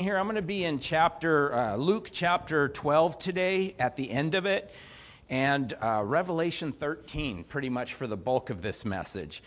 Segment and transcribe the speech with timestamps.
[0.00, 0.16] here.
[0.16, 4.46] I'm going to be in chapter uh, Luke chapter 12 today at the end of
[4.46, 4.72] it,
[5.28, 9.42] and uh, Revelation 13, pretty much for the bulk of this message.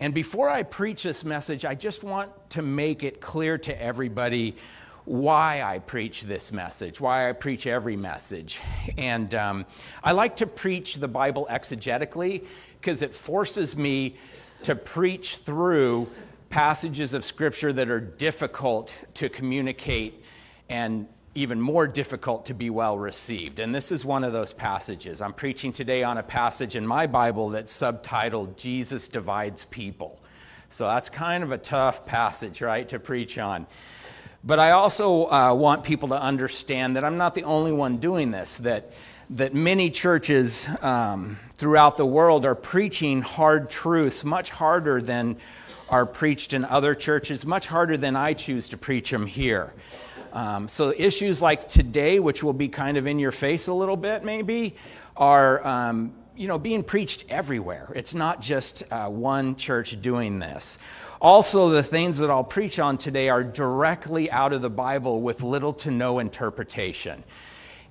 [0.00, 4.56] And before I preach this message, I just want to make it clear to everybody
[5.04, 8.60] why I preach this message, why I preach every message.
[8.96, 9.66] And um,
[10.02, 12.46] I like to preach the Bible exegetically
[12.80, 14.16] because it forces me
[14.62, 16.08] to preach through
[16.52, 20.22] passages of Scripture that are difficult to communicate
[20.68, 23.58] and even more difficult to be well received.
[23.58, 25.22] And this is one of those passages.
[25.22, 30.20] I'm preaching today on a passage in my Bible that's subtitled Jesus Divides People.
[30.68, 33.66] So that's kind of a tough passage, right, to preach on.
[34.44, 38.30] But I also uh, want people to understand that I'm not the only one doing
[38.30, 38.92] this, that,
[39.30, 45.38] that many churches um, throughout the world are preaching hard truths, much harder than
[45.92, 49.74] are preached in other churches, much harder than I choose to preach them here.
[50.32, 53.98] Um, so, issues like today, which will be kind of in your face a little
[53.98, 54.74] bit, maybe,
[55.18, 57.92] are um, you know being preached everywhere.
[57.94, 60.78] It's not just uh, one church doing this.
[61.20, 65.42] Also, the things that I'll preach on today are directly out of the Bible with
[65.42, 67.22] little to no interpretation.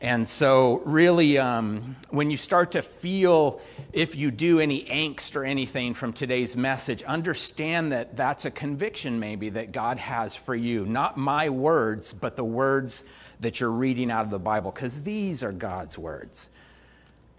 [0.02, 3.62] And so, really, um, when you start to feel,
[3.94, 9.20] if you do, any angst or anything from today's message, understand that that's a conviction
[9.20, 10.88] maybe that God has for you.
[10.88, 13.04] Not my words, but the words
[13.42, 16.50] that you're reading out of the Bible, because these are God's words.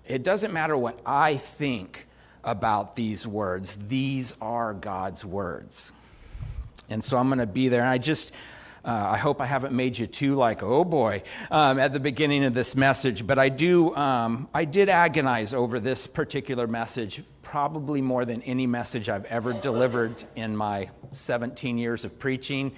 [0.07, 2.07] It doesn't matter what I think
[2.45, 5.93] about these words, these are God's words.
[6.89, 7.81] And so I'm going to be there.
[7.81, 8.33] And I just
[8.85, 12.45] uh, I hope I haven't made you too like, oh boy, um, at the beginning
[12.45, 18.01] of this message, but I do, um, I did agonize over this particular message probably
[18.01, 22.73] more than any message I've ever delivered in my 17 years of preaching.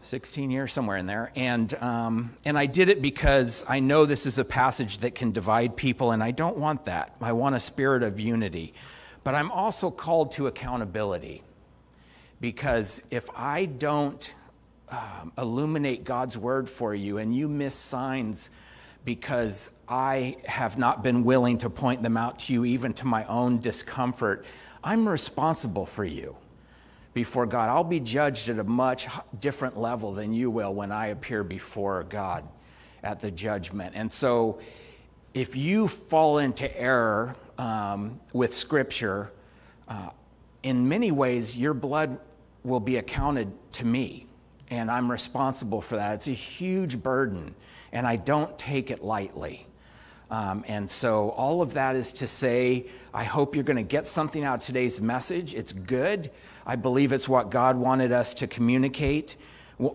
[0.00, 1.32] 16 years, somewhere in there.
[1.34, 5.32] And, um, and I did it because I know this is a passage that can
[5.32, 7.16] divide people, and I don't want that.
[7.20, 8.72] I want a spirit of unity.
[9.24, 11.42] But I'm also called to accountability
[12.40, 14.30] because if I don't
[14.88, 18.50] um, illuminate God's word for you and you miss signs
[19.04, 23.24] because I have not been willing to point them out to you, even to my
[23.26, 24.44] own discomfort,
[24.82, 26.36] I'm responsible for you
[27.14, 27.68] before God.
[27.68, 29.06] I'll be judged at a much
[29.40, 32.44] different level than you will when I appear before God
[33.02, 33.94] at the judgment.
[33.96, 34.58] And so,
[35.34, 39.30] if you fall into error um, with Scripture,
[39.86, 40.10] uh,
[40.62, 42.18] in many ways, your blood
[42.64, 44.25] will be accounted to me
[44.70, 46.14] and I'm responsible for that.
[46.16, 47.54] It's a huge burden,
[47.92, 49.66] and I don't take it lightly.
[50.30, 54.06] Um, and so, all of that is to say, I hope you're going to get
[54.06, 55.54] something out of today's message.
[55.54, 56.30] It's good.
[56.66, 59.36] I believe it's what God wanted us to communicate,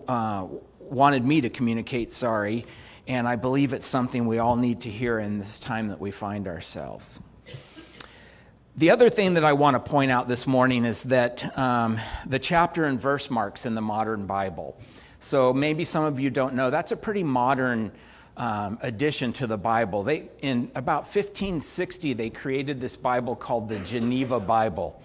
[0.08, 0.48] uh,
[0.80, 2.66] wanted me to communicate, sorry.
[3.08, 6.12] And I believe it's something we all need to hear in this time that we
[6.12, 7.20] find ourselves.
[8.78, 12.40] The other thing that I want to point out this morning is that um, the
[12.40, 14.80] chapter and verse marks in the modern Bible.
[15.20, 17.92] So maybe some of you don't know, that's a pretty modern
[18.38, 20.04] um, addition to the Bible.
[20.04, 25.04] They, in about 1560, they created this Bible called the Geneva Bible.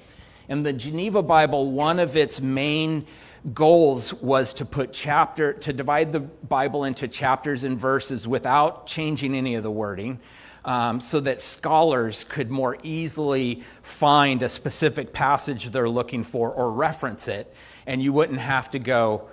[0.48, 3.04] And the Geneva Bible, one of its main
[3.52, 9.34] goals was to put chapter, to divide the Bible into chapters and verses without changing
[9.34, 10.20] any of the wording
[10.66, 16.70] um, so that scholars could more easily find a specific passage they're looking for or
[16.72, 17.54] reference it,
[17.86, 19.28] and you wouldn't have to go,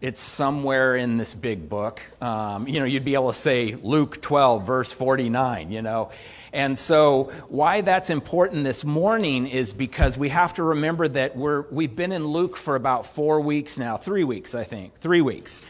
[0.00, 2.02] it's somewhere in this big book.
[2.20, 6.10] Um, you know, you'd be able to say Luke 12, verse 49, you know.
[6.52, 11.62] And so, why that's important this morning is because we have to remember that we're,
[11.70, 15.62] we've been in Luke for about four weeks now, three weeks, I think, three weeks.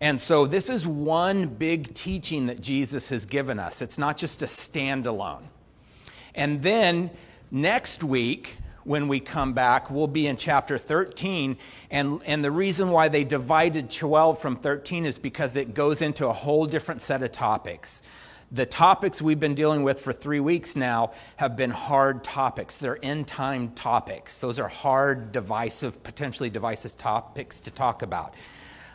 [0.00, 3.82] And so, this is one big teaching that Jesus has given us.
[3.82, 5.42] It's not just a standalone.
[6.34, 7.10] And then
[7.50, 8.54] next week,
[8.84, 11.58] when we come back, we'll be in chapter 13.
[11.90, 16.26] And, and the reason why they divided 12 from 13 is because it goes into
[16.26, 18.02] a whole different set of topics.
[18.50, 22.76] The topics we've been dealing with for three weeks now have been hard topics.
[22.76, 24.38] They're end time topics.
[24.38, 28.32] Those are hard, divisive, potentially divisive topics to talk about.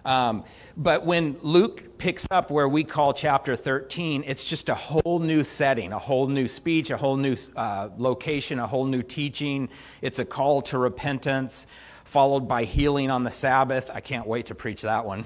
[0.06, 0.44] Um,
[0.76, 5.44] but when Luke picks up where we call chapter 13, it's just a whole new
[5.44, 9.70] setting, a whole new speech, a whole new uh, location, a whole new teaching.
[10.02, 11.68] It's a call to repentance,
[12.04, 13.90] followed by healing on the Sabbath.
[13.94, 15.26] I can't wait to preach that one.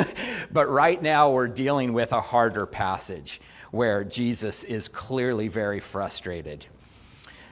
[0.52, 6.66] but right now, we're dealing with a harder passage where Jesus is clearly very frustrated.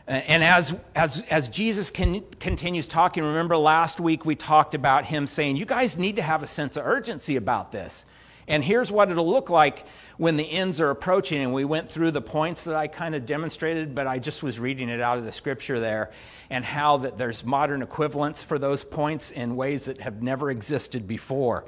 [0.06, 5.26] And as, as, as Jesus can, continues talking, remember last week we talked about him
[5.26, 8.04] saying, You guys need to have a sense of urgency about this.
[8.48, 11.40] And here's what it'll look like when the ends are approaching.
[11.40, 14.58] And we went through the points that I kind of demonstrated, but I just was
[14.58, 16.10] reading it out of the scripture there
[16.50, 21.06] and how that there's modern equivalents for those points in ways that have never existed
[21.06, 21.64] before.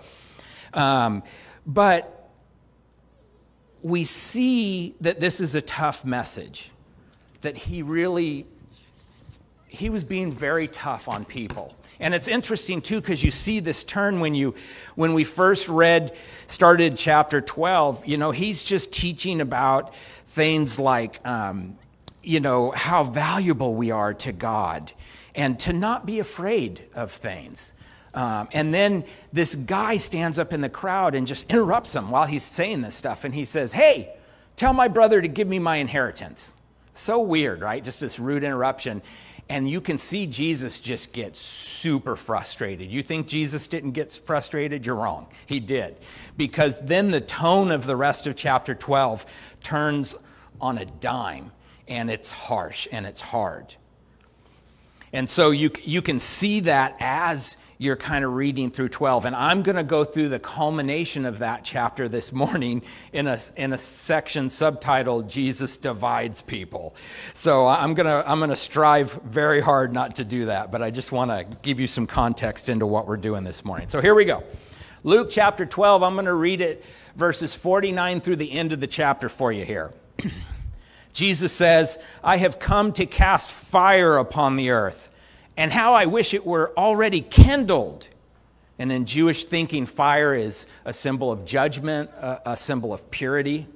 [0.73, 1.23] Um,
[1.65, 2.29] but
[3.83, 6.71] we see that this is a tough message
[7.45, 8.47] that he really
[9.69, 11.75] he was being very tough on people.
[12.01, 14.55] And it's interesting too because you see this turn when you
[14.97, 16.15] when we first read
[16.49, 19.95] started chapter 12 you know he's just teaching about
[20.29, 21.79] things like um,
[22.23, 24.93] you know how valuable we are to god
[25.35, 27.73] and to not be afraid of things.
[28.15, 32.27] Um, and then this guy stands up in the crowd and just interrupts him while
[32.27, 33.25] he's saying this stuff.
[33.25, 34.15] And he says hey
[34.57, 36.53] tell my brother to give me my inheritance
[36.95, 37.83] so weird, right?
[37.83, 39.03] Just this rude interruption.
[39.49, 42.91] And you can see Jesus just get super frustrated.
[42.91, 44.87] You think Jesus didn't get frustrated?
[44.87, 45.27] You're wrong.
[45.45, 45.99] He did.
[46.37, 49.27] Because then the tone of the rest of chapter 12
[49.63, 50.17] turns
[50.61, 51.53] on a dime,
[51.87, 53.75] and it's harsh and it's hard.
[55.13, 59.25] And so you, you can see that as you're kind of reading through 12.
[59.25, 62.83] And I'm going to go through the culmination of that chapter this morning
[63.13, 66.95] in a, in a section subtitled Jesus Divides People.
[67.35, 70.83] So I'm going to I'm going to strive very hard not to do that, but
[70.83, 73.89] I just want to give you some context into what we're doing this morning.
[73.89, 74.45] So here we go.
[75.03, 76.83] Luke chapter 12, I'm going to read it
[77.15, 79.93] verses 49 through the end of the chapter for you here.
[81.13, 85.11] Jesus says, I have come to cast fire upon the earth
[85.57, 88.09] and how I wish it were already kindled.
[88.79, 93.67] And in Jewish thinking, fire is a symbol of judgment, a, symbol of purity.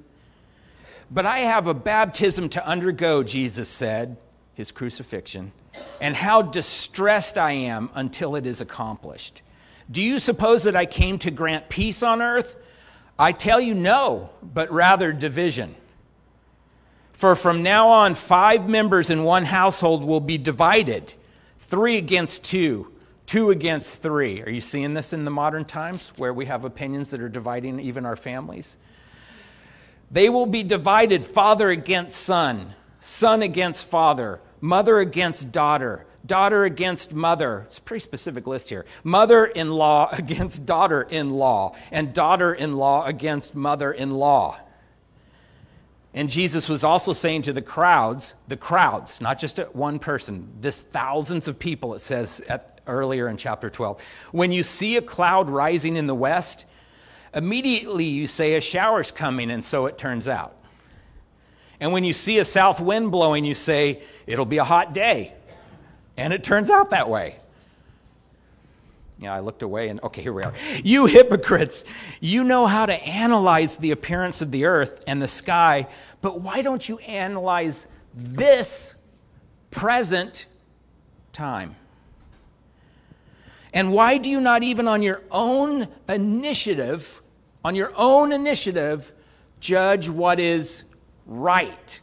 [1.09, 4.17] But I have a baptism to undergo, Jesus said,
[4.55, 5.53] his crucifixion,
[6.01, 9.41] and how distressed I am until it is accomplished.
[9.89, 12.57] Do you suppose that I came to grant peace on earth?
[13.17, 15.75] I tell you no, but rather division.
[17.13, 21.13] For from now on, five members in one household will be divided
[21.69, 22.91] three against two,
[23.27, 24.41] two against three.
[24.41, 27.79] Are you seeing this in the modern times where we have opinions that are dividing
[27.79, 28.77] even our families?
[30.09, 37.13] They will be divided father against son, son against father, mother against daughter, daughter against
[37.13, 37.65] mother.
[37.67, 38.85] It's a pretty specific list here.
[39.03, 44.57] Mother in law against daughter in law, and daughter in law against mother in law.
[46.19, 50.81] And Jesus was also saying to the crowds, the crowds, not just one person, this
[50.81, 54.01] thousands of people, it says at, earlier in chapter 12.
[54.33, 56.65] When you see a cloud rising in the west,
[57.33, 60.57] immediately you say a shower's coming, and so it turns out.
[61.79, 65.31] And when you see a south wind blowing, you say it'll be a hot day.
[66.17, 67.37] And it turns out that way.
[69.19, 70.53] Yeah, I looked away and okay, here we are.
[70.81, 71.83] You hypocrites,
[72.21, 75.87] you know how to analyze the appearance of the earth and the sky,
[76.21, 78.95] but why don't you analyze this
[79.71, 80.45] present
[81.31, 81.75] time?
[83.73, 87.21] And why do you not even on your own initiative,
[87.63, 89.11] on your own initiative,
[89.59, 90.83] judge what is
[91.25, 92.01] right?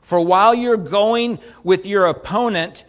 [0.00, 2.84] For while you're going with your opponent,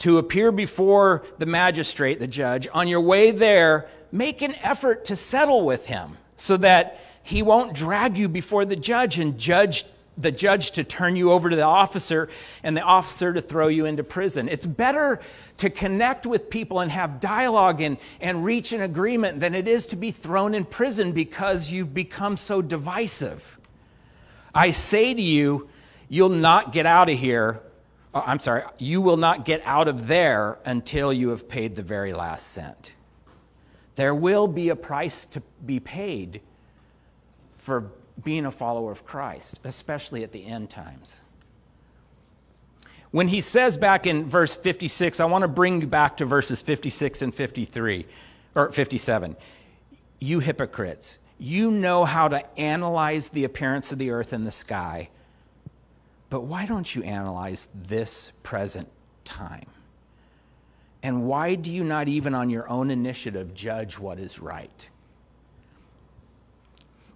[0.00, 5.16] to appear before the magistrate, the judge, on your way there, make an effort to
[5.16, 9.84] settle with him so that he won't drag you before the judge and judge
[10.16, 12.28] the judge to turn you over to the officer
[12.64, 14.48] and the officer to throw you into prison.
[14.48, 15.20] It's better
[15.58, 19.86] to connect with people and have dialogue and, and reach an agreement than it is
[19.88, 23.58] to be thrown in prison because you've become so divisive.
[24.52, 25.68] I say to you,
[26.08, 27.60] you'll not get out of here
[28.14, 31.82] oh, I'm sorry, you will not get out of there until you have paid the
[31.82, 32.94] very last cent.
[33.96, 36.40] There will be a price to be paid
[37.68, 37.90] for
[38.24, 41.22] being a follower of Christ, especially at the end times.
[43.12, 46.60] When he says back in verse 56, I want to bring you back to verses
[46.60, 48.06] 56 and 53,
[48.54, 49.36] or 57.
[50.18, 55.10] You hypocrites, you know how to analyze the appearance of the earth and the sky
[56.30, 58.88] but why don't you analyze this present
[59.24, 59.66] time?
[61.02, 64.88] And why do you not, even on your own initiative, judge what is right?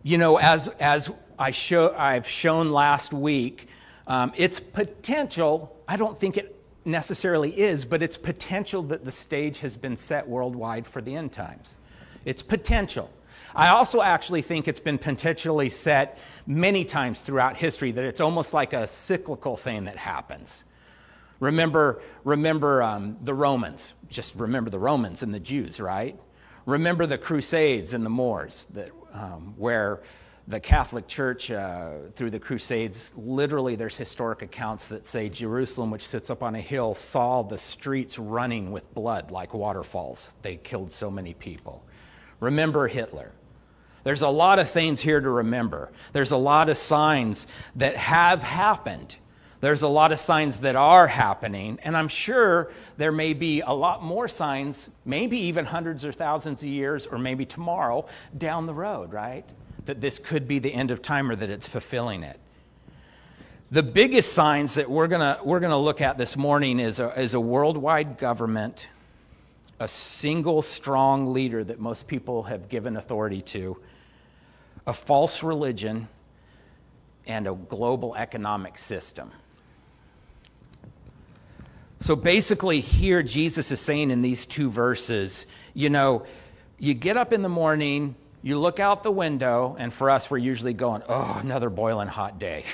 [0.02, 3.68] You know, as, as I show, I've shown last week,
[4.06, 9.61] um, it's potential, I don't think it necessarily is, but it's potential that the stage
[9.61, 11.78] has been set worldwide for the end times.
[12.25, 13.11] It's potential.
[13.54, 18.52] I also actually think it's been potentially set many times throughout history that it's almost
[18.52, 20.64] like a cyclical thing that happens.
[21.38, 23.92] Remember, remember um, the Romans.
[24.09, 26.18] Just remember the Romans and the Jews, right?
[26.66, 30.00] Remember the Crusades and the Moors, that, um, where
[30.49, 36.07] the Catholic Church, uh, through the Crusades, literally there's historic accounts that say Jerusalem, which
[36.07, 40.35] sits up on a hill, saw the streets running with blood like waterfalls.
[40.42, 41.85] They killed so many people.
[42.40, 43.31] Remember Hitler.
[44.04, 45.92] There's a lot of things here to remember.
[46.12, 49.16] There's a lot of signs that have happened.
[49.62, 53.71] There's a lot of signs that are happening, and I'm sure there may be a
[53.73, 58.04] lot more signs, maybe even hundreds or thousands of years, or maybe tomorrow
[58.37, 59.45] down the road, right?
[59.85, 62.40] That this could be the end of time or that it's fulfilling it.
[63.71, 67.33] The biggest signs that we're gonna, we're gonna look at this morning is a, is
[67.33, 68.88] a worldwide government,
[69.78, 73.81] a single strong leader that most people have given authority to,
[74.88, 76.09] a false religion,
[77.28, 79.31] and a global economic system.
[82.02, 86.26] So basically, here Jesus is saying in these two verses, you know,
[86.76, 90.38] you get up in the morning, you look out the window, and for us, we're
[90.38, 92.64] usually going, oh, another boiling hot day.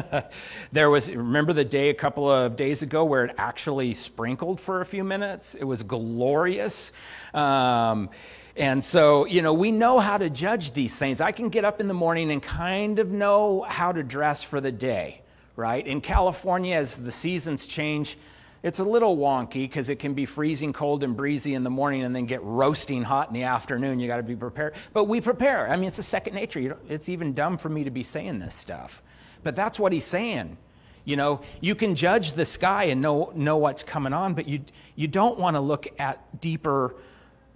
[0.72, 4.80] there was, remember the day a couple of days ago where it actually sprinkled for
[4.80, 5.54] a few minutes?
[5.54, 6.90] It was glorious.
[7.34, 8.08] Um,
[8.56, 11.20] and so, you know, we know how to judge these things.
[11.20, 14.58] I can get up in the morning and kind of know how to dress for
[14.58, 15.20] the day,
[15.54, 15.86] right?
[15.86, 18.16] In California, as the seasons change,
[18.62, 22.02] it's a little wonky because it can be freezing cold and breezy in the morning
[22.02, 24.00] and then get roasting hot in the afternoon.
[24.00, 24.74] You got to be prepared.
[24.92, 25.68] But we prepare.
[25.68, 26.76] I mean, it's a second nature.
[26.88, 29.02] it's even dumb for me to be saying this stuff.
[29.42, 30.58] But that's what he's saying.
[31.04, 34.60] You know, you can judge the sky and know, know what's coming on, but you,
[34.94, 36.94] you don't want to look at deeper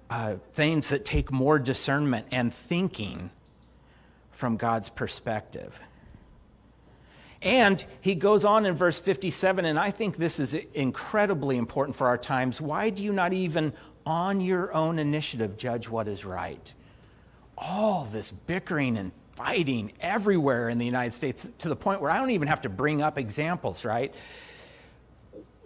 [0.08, 3.30] uh, things that take more discernment and thinking
[4.30, 5.80] from God's perspective.
[7.45, 12.07] And he goes on in verse 57, and I think this is incredibly important for
[12.07, 12.59] our times.
[12.59, 13.75] Why do you not even
[14.07, 16.73] on your own initiative judge what is right?
[17.59, 22.19] All this bickering and fighting everywhere in the United States to the point where I
[22.19, 24.15] don't even have to bring up examples, right?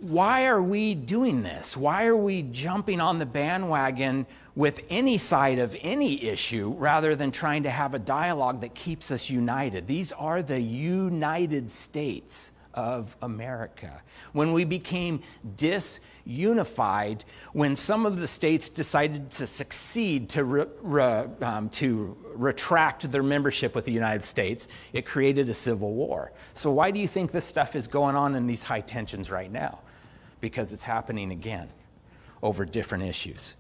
[0.01, 1.77] Why are we doing this?
[1.77, 4.27] Why are we jumping on the bandwagon
[4.59, 9.13] with any side of any issue rather than trying to have a dialogue that keeps
[9.13, 9.87] us united.
[9.87, 14.03] These are the United States of America.
[14.33, 15.23] When we became
[15.57, 17.21] disunified,
[17.53, 23.23] when some of the states decided to succeed to, re, re, um, to retract their
[23.23, 26.33] membership with the United States, it created a civil war.
[26.55, 29.53] So, why do you think this stuff is going on in these high tensions right
[29.53, 29.83] now?
[30.41, 31.69] Because it's happening again
[32.43, 33.55] over different issues.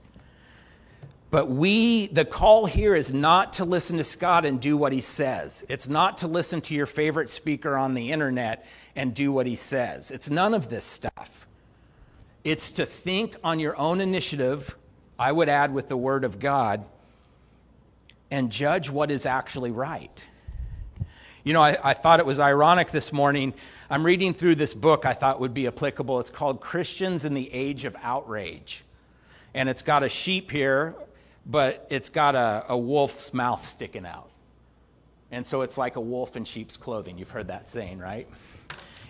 [1.31, 5.03] But we, the call here is not to listen to Scott and do what he
[5.03, 5.63] says.
[5.69, 8.65] It's not to listen to your favorite speaker on the internet
[8.97, 10.11] and do what he says.
[10.11, 11.47] It's none of this stuff.
[12.45, 14.75] It's to think on your own initiative,
[15.19, 16.85] I would add with the Word of God,
[18.31, 20.25] and judge what is actually right.
[21.45, 23.55] You know, I, I, thought it was ironic this morning.
[23.89, 26.21] I'm reading through this book I thought would be applicable.
[26.21, 28.85] It's called Christians in the Age of Outrage.
[29.55, 30.95] And it's got a sheep here
[31.49, 34.31] but it's got a, a wolf's mouth sticking out.
[35.31, 37.19] And so it's like a wolf in sheep's clothing.
[37.19, 38.29] You've heard that saying, right?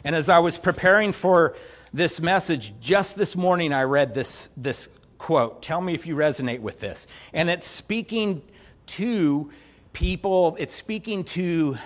[0.04, 1.56] And as I was preparing for
[1.92, 5.62] this message, just this morning I read this, this quote.
[5.62, 7.06] Tell me if you resonate with this.
[7.32, 8.42] And it's speaking
[8.86, 9.50] to
[9.92, 11.76] people, it's speaking to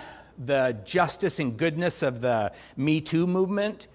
[0.43, 3.87] the justice and goodness of the Me Too movement.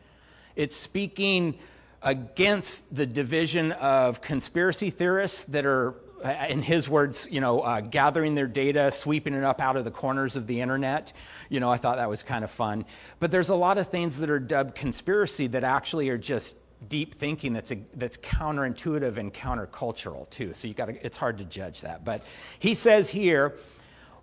[0.56, 1.58] It's speaking
[2.02, 5.94] against the division of conspiracy theorists that are
[6.24, 9.90] in his words, you know, uh, gathering their data, sweeping it up out of the
[9.90, 11.12] corners of the internet.
[11.48, 12.84] You know, I thought that was kind of fun.
[13.20, 16.56] But there's a lot of things that are dubbed conspiracy that actually are just
[16.88, 20.54] deep thinking that's, a, that's counterintuitive and countercultural too.
[20.54, 22.04] So you got it's hard to judge that.
[22.04, 22.22] But
[22.58, 23.56] he says here,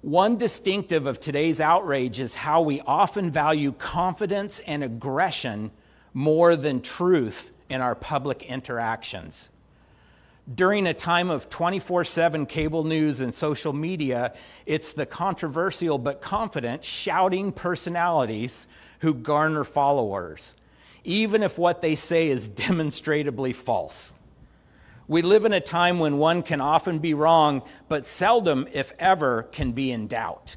[0.01, 5.71] one distinctive of today's outrage is how we often value confidence and aggression
[6.13, 9.49] more than truth in our public interactions
[10.53, 14.33] during a time of 24 7 cable news and social media,
[14.65, 18.67] it's the controversial but confident shouting personalities
[18.99, 20.55] who garner followers,
[21.03, 24.13] even if what they say is demonstrably false.
[25.07, 29.43] We live in a time when one can often be wrong, but seldom, if ever,
[29.43, 30.55] can be in doubt.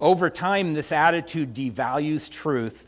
[0.00, 2.87] Over time, this attitude devalues truth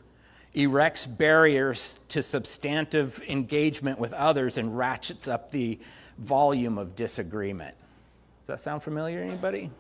[0.55, 5.79] erects barriers to substantive engagement with others and ratchets up the
[6.19, 7.75] volume of disagreement.
[8.43, 9.71] Does that sound familiar, to anybody?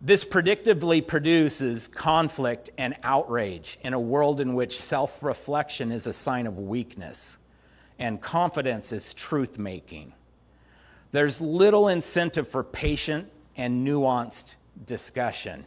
[0.00, 6.12] This predictably produces conflict and outrage in a world in which self reflection is a
[6.12, 7.38] sign of weakness
[7.98, 10.12] and confidence is truth making.
[11.12, 14.56] There's little incentive for patient and nuanced
[14.86, 15.66] discussion.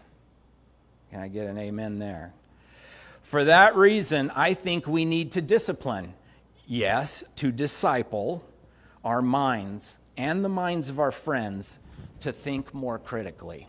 [1.12, 2.34] Can I get an amen there?
[3.26, 6.14] For that reason, I think we need to discipline,
[6.68, 8.46] yes, to disciple
[9.04, 11.80] our minds and the minds of our friends
[12.20, 13.68] to think more critically.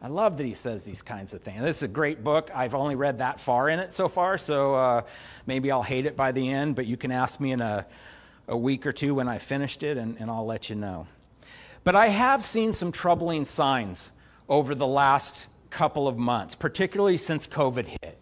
[0.00, 1.60] I love that he says these kinds of things.
[1.60, 2.50] This is a great book.
[2.54, 5.02] I've only read that far in it so far, so uh,
[5.46, 7.86] maybe I'll hate it by the end, but you can ask me in a,
[8.48, 11.06] a week or two when I finished it, and, and I'll let you know.
[11.84, 14.12] But I have seen some troubling signs
[14.48, 18.21] over the last couple of months, particularly since COVID hit.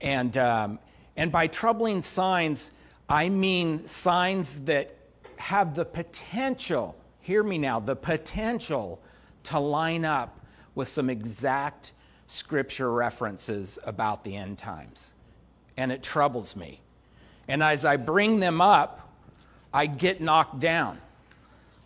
[0.00, 0.78] And, um,
[1.16, 2.72] and by troubling signs,
[3.08, 4.94] I mean signs that
[5.36, 9.00] have the potential, hear me now, the potential
[9.44, 10.40] to line up
[10.74, 11.92] with some exact
[12.26, 15.14] scripture references about the end times.
[15.76, 16.80] And it troubles me.
[17.48, 19.08] And as I bring them up,
[19.72, 20.98] I get knocked down.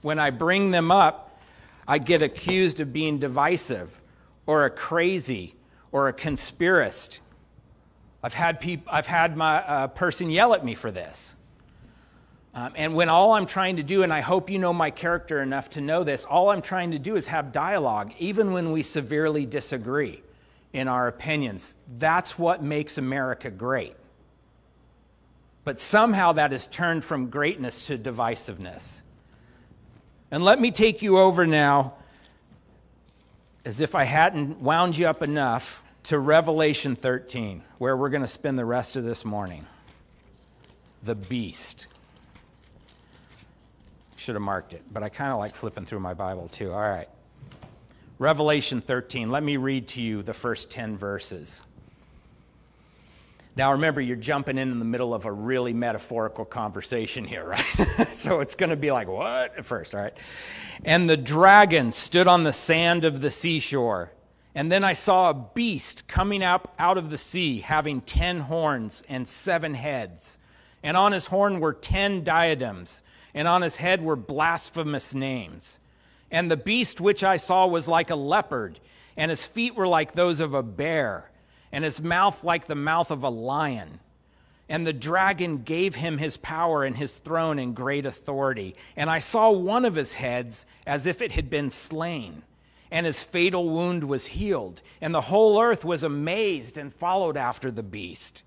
[0.02, 1.40] When I bring them up,
[1.86, 4.00] I get accused of being divisive
[4.46, 5.54] or a crazy
[5.92, 7.20] or a conspiracist.
[8.22, 11.36] I've had, peop- I've had my uh, person yell at me for this.
[12.54, 15.40] Um, and when all I'm trying to do, and I hope you know my character
[15.42, 18.82] enough to know this, all I'm trying to do is have dialogue, even when we
[18.82, 20.22] severely disagree
[20.72, 21.76] in our opinions.
[21.98, 23.94] That's what makes America great.
[25.64, 29.02] But somehow that has turned from greatness to divisiveness.
[30.30, 31.94] And let me take you over now,
[33.64, 38.28] as if I hadn't wound you up enough, to Revelation 13, where we're going to
[38.28, 39.66] spend the rest of this morning.
[41.02, 41.86] The beast.
[44.16, 46.72] Should have marked it, but I kind of like flipping through my Bible too.
[46.72, 47.08] All right.
[48.18, 49.30] Revelation 13.
[49.30, 51.62] Let me read to you the first 10 verses.
[53.54, 57.44] Now, remember, you're jumping in in the middle of a really metaphorical conversation here,
[57.98, 58.16] right?
[58.16, 59.58] so it's going to be like, what?
[59.58, 60.14] At first, all right?
[60.84, 64.10] And the dragon stood on the sand of the seashore.
[64.54, 69.02] And then I saw a beast coming up out of the sea, having ten horns
[69.08, 70.38] and seven heads.
[70.82, 73.02] And on his horn were ten diadems
[73.34, 75.78] and on his head were blasphemous names.
[76.30, 78.80] And the beast which I saw was like a leopard,
[79.16, 81.30] and his feet were like those of a bear,
[81.70, 84.00] and his mouth like the mouth of a lion.
[84.68, 88.74] And the dragon gave him his power and his throne and great authority.
[88.96, 92.42] And I saw one of his heads as if it had been slain,
[92.92, 94.82] and his fatal wound was healed.
[95.00, 98.42] And the whole earth was amazed and followed after the beast.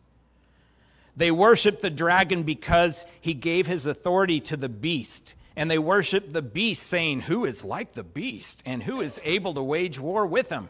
[1.17, 5.33] They worshiped the dragon because he gave his authority to the beast.
[5.55, 9.55] And they worshiped the beast, saying, Who is like the beast, and who is able
[9.55, 10.69] to wage war with him?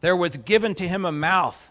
[0.00, 1.70] There was given to him a mouth,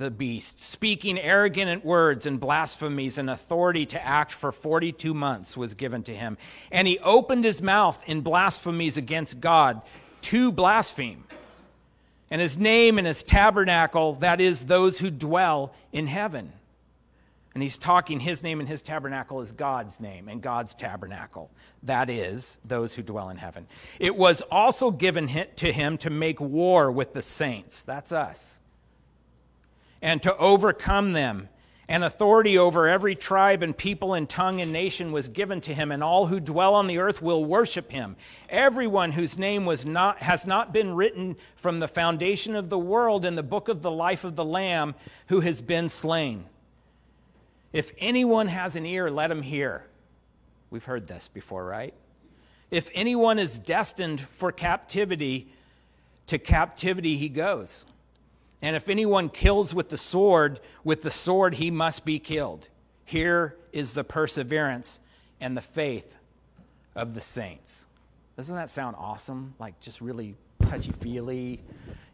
[0.00, 5.74] the beast, speaking arrogant words and blasphemies, and authority to act for 42 months was
[5.74, 6.38] given to him.
[6.72, 9.82] And he opened his mouth in blasphemies against God
[10.22, 11.24] to blaspheme.
[12.30, 16.52] And his name and his tabernacle, that is, those who dwell in heaven.
[17.52, 21.50] And he's talking, his name and his tabernacle is God's name and God's tabernacle.
[21.82, 23.66] That is, those who dwell in heaven.
[23.98, 27.82] It was also given to him to make war with the saints.
[27.82, 28.59] That's us.
[30.02, 31.48] And to overcome them.
[31.88, 35.90] And authority over every tribe and people and tongue and nation was given to him,
[35.90, 38.14] and all who dwell on the earth will worship him.
[38.48, 43.24] Everyone whose name was not, has not been written from the foundation of the world
[43.24, 44.94] in the book of the life of the Lamb
[45.26, 46.44] who has been slain.
[47.72, 49.84] If anyone has an ear, let him hear.
[50.70, 51.94] We've heard this before, right?
[52.70, 55.52] If anyone is destined for captivity,
[56.28, 57.84] to captivity he goes.
[58.62, 62.68] And if anyone kills with the sword, with the sword he must be killed.
[63.04, 65.00] Here is the perseverance
[65.40, 66.18] and the faith
[66.94, 67.86] of the saints.
[68.36, 69.54] Doesn't that sound awesome?
[69.58, 70.34] Like just really
[70.66, 71.60] touchy feely?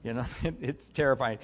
[0.03, 0.27] You know,
[0.61, 1.39] it's terrifying.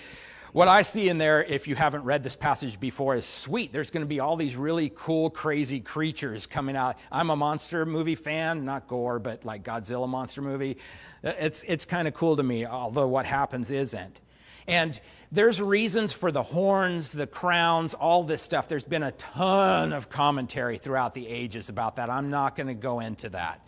[0.53, 3.73] What I see in there, if you haven't read this passage before, is sweet.
[3.73, 6.99] There's going to be all these really cool, crazy creatures coming out.
[7.11, 10.77] I'm a monster movie fan, not gore, but like Godzilla monster movie.
[11.25, 14.21] Uh, it's, it's kind of cool to me, although what happens isn't.
[14.66, 18.68] And there's reasons for the horns, the crowns, all this stuff.
[18.68, 22.11] There's been a ton of commentary throughout the ages about that.
[22.11, 23.66] I'm not going to go into that.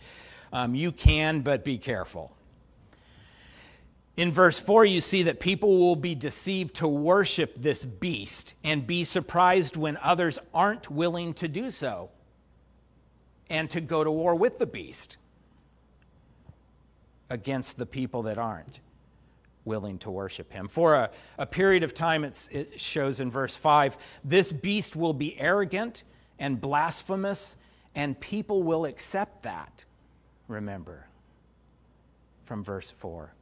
[0.53, 2.31] Um, you can, but be careful.
[4.15, 8.87] In verse 4, you see that people will be deceived to worship this beast and
[8.87, 12.09] be surprised when others aren't willing to do so
[13.49, 15.17] and to go to war with the beast.
[17.29, 18.79] against the people that aren't
[19.65, 20.67] willing to worship him.
[20.67, 25.37] For a, a period of time, it shows in verse 5 this beast will be
[25.39, 26.03] arrogant
[26.39, 27.57] and blasphemous,
[27.93, 29.85] and people will accept that.
[30.47, 31.07] Remember,
[32.45, 33.33] from verse 4.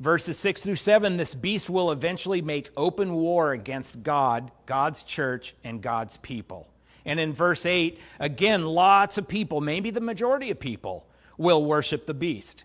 [0.00, 5.54] Verses 6 through 7 this beast will eventually make open war against God, God's church,
[5.62, 6.68] and God's people.
[7.04, 12.06] And in verse 8, again, lots of people, maybe the majority of people, will worship
[12.06, 12.64] the beast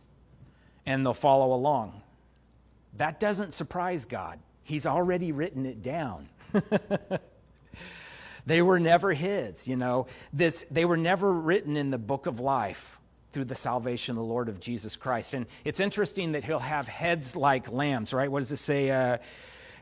[0.85, 2.01] and they'll follow along.
[2.97, 4.39] That doesn't surprise God.
[4.63, 6.29] He's already written it down.
[8.45, 10.07] they were never his, you know.
[10.33, 12.99] This they were never written in the book of life
[13.31, 15.33] through the salvation of the Lord of Jesus Christ.
[15.33, 18.31] And it's interesting that he'll have heads like lambs, right?
[18.31, 18.89] What does it say?
[18.89, 19.17] Uh,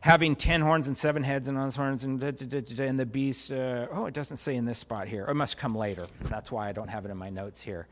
[0.01, 2.99] having ten horns and seven heads and on his horns and, da, da, da, and
[2.99, 3.51] the beast.
[3.51, 5.25] Uh, oh, it doesn't say in this spot here.
[5.27, 6.07] It must come later.
[6.23, 7.87] That's why I don't have it in my notes here.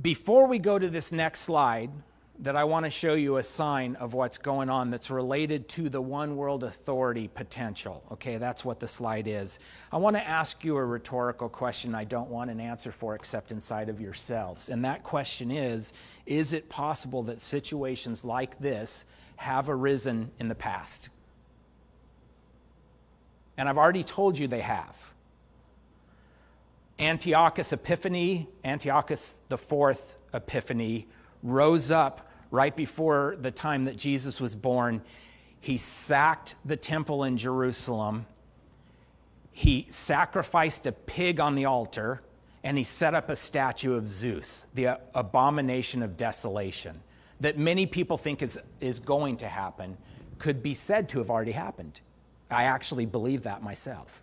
[0.00, 1.90] Before we go to this next slide,
[2.40, 5.88] that I want to show you a sign of what's going on that's related to
[5.88, 8.02] the one world authority potential.
[8.12, 9.60] Okay, that's what the slide is.
[9.92, 13.52] I want to ask you a rhetorical question I don't want an answer for except
[13.52, 14.68] inside of yourselves.
[14.68, 15.92] And that question is
[16.26, 21.10] Is it possible that situations like this have arisen in the past?
[23.56, 25.12] And I've already told you they have.
[26.98, 30.00] Antiochus Epiphanes, Antiochus IV
[30.32, 31.04] Epiphanes,
[31.44, 35.02] rose up right before the time that Jesus was born.
[35.60, 38.26] He sacked the temple in Jerusalem.
[39.52, 42.22] He sacrificed a pig on the altar,
[42.64, 47.02] and he set up a statue of Zeus, the abomination of desolation,
[47.40, 49.96] that many people think is, is going to happen,
[50.38, 52.00] could be said to have already happened.
[52.50, 54.22] I actually believe that myself.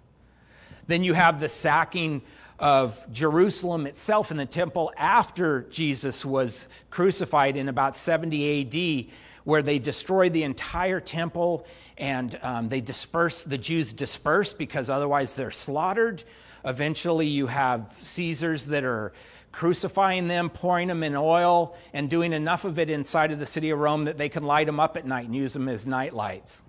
[0.88, 2.22] Then you have the sacking
[2.62, 9.12] of Jerusalem itself and the temple after Jesus was crucified in about 70 AD,
[9.44, 11.66] where they destroyed the entire temple
[11.98, 16.24] and um, they disperse, the Jews dispersed because otherwise they're slaughtered.
[16.64, 19.12] Eventually, you have Caesars that are
[19.52, 23.72] crucifying them, pouring them in oil, and doing enough of it inside of the city
[23.72, 26.14] of Rome that they can light them up at night and use them as night
[26.14, 26.62] lights.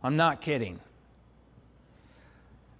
[0.00, 0.78] I'm not kidding.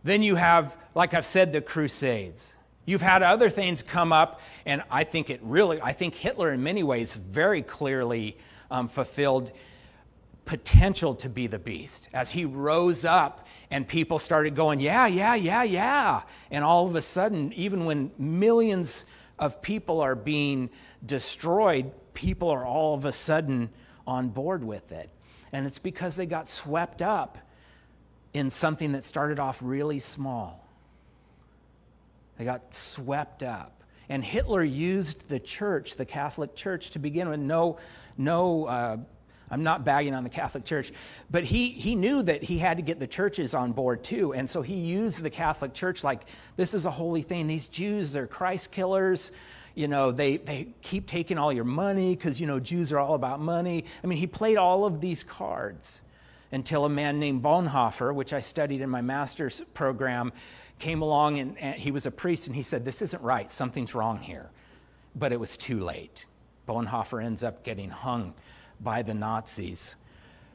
[0.04, 2.56] Then you have, like I've said, the Crusades.
[2.84, 6.62] You've had other things come up, and I think it really, I think Hitler in
[6.62, 8.36] many ways very clearly
[8.70, 9.52] um, fulfilled
[10.44, 12.10] potential to be the beast.
[12.12, 16.22] As he rose up and people started going, yeah, yeah, yeah, yeah.
[16.50, 19.06] And all of a sudden, even when millions
[19.38, 20.68] of people are being
[21.04, 23.70] destroyed, people are all of a sudden
[24.06, 25.08] on board with it.
[25.52, 27.38] And it's because they got swept up
[28.34, 30.68] in something that started off really small.
[32.36, 33.84] They got swept up.
[34.08, 37.40] And Hitler used the church, the Catholic Church, to begin with.
[37.40, 37.78] No,
[38.18, 38.96] no, uh,
[39.50, 40.92] I'm not bagging on the Catholic Church,
[41.30, 44.34] but he, he knew that he had to get the churches on board too.
[44.34, 46.22] And so he used the Catholic Church like
[46.56, 47.46] this is a holy thing.
[47.46, 49.32] These Jews, they're Christ killers.
[49.74, 53.14] You know, they, they keep taking all your money because, you know, Jews are all
[53.14, 53.84] about money.
[54.02, 56.02] I mean, he played all of these cards
[56.52, 60.32] until a man named Bonhoeffer, which I studied in my master's program,
[60.78, 63.94] came along and, and, he was a priest and he said, This isn't right, something's
[63.94, 64.50] wrong here.
[65.16, 66.26] But it was too late.
[66.68, 68.34] Bonhoeffer ends up getting hung
[68.80, 69.96] by the Nazis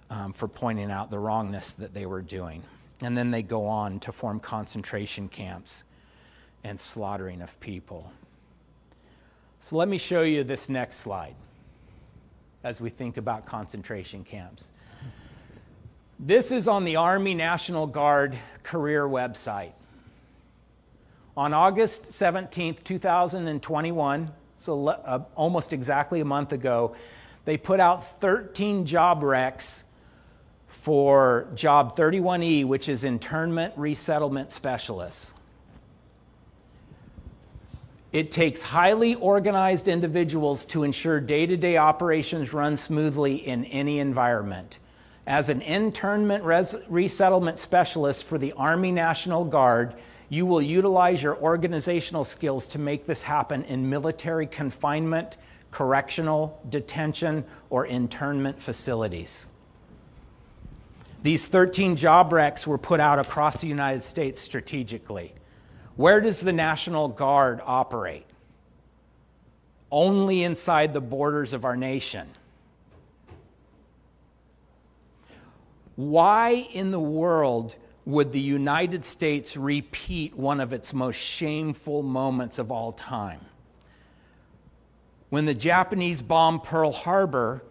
[0.09, 2.63] um, for pointing out the wrongness that they were doing.
[3.01, 5.83] And then they go on to form concentration camps
[6.63, 8.11] and slaughtering of people.
[9.59, 11.35] So let me show you this next slide
[12.63, 14.71] as we think about concentration camps.
[16.21, 19.71] This is on the Army National Guard career website.
[21.37, 26.93] On August 17th, 2021, so uh, almost exactly a month ago,
[27.45, 29.85] they put out 13 job recs
[30.67, 35.33] for Job 31E, which is internment resettlement specialists.
[38.11, 43.99] It takes highly organized individuals to ensure day to day operations run smoothly in any
[43.99, 44.79] environment
[45.29, 49.93] as an internment res- resettlement specialist for the Army National Guard,
[50.27, 55.37] you will utilize your organizational skills to make this happen in military confinement,
[55.69, 59.45] correctional, detention, or internment facilities.
[61.21, 65.33] These 13 job recs were put out across the United States strategically.
[65.95, 68.25] Where does the National Guard operate?
[69.91, 72.27] Only inside the borders of our nation.
[75.99, 82.57] Why in the world would the United States repeat one of its most shameful moments
[82.57, 83.41] of all time?
[85.29, 87.65] When the Japanese bombed Pearl Harbor,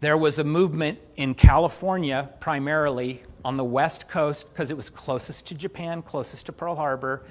[0.00, 5.46] there was a movement in California, primarily on the West Coast, because it was closest
[5.48, 7.22] to Japan, closest to Pearl Harbor,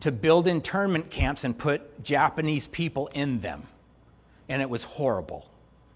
[0.00, 3.68] to build internment camps and put Japanese people in them.
[4.48, 5.48] And it was horrible.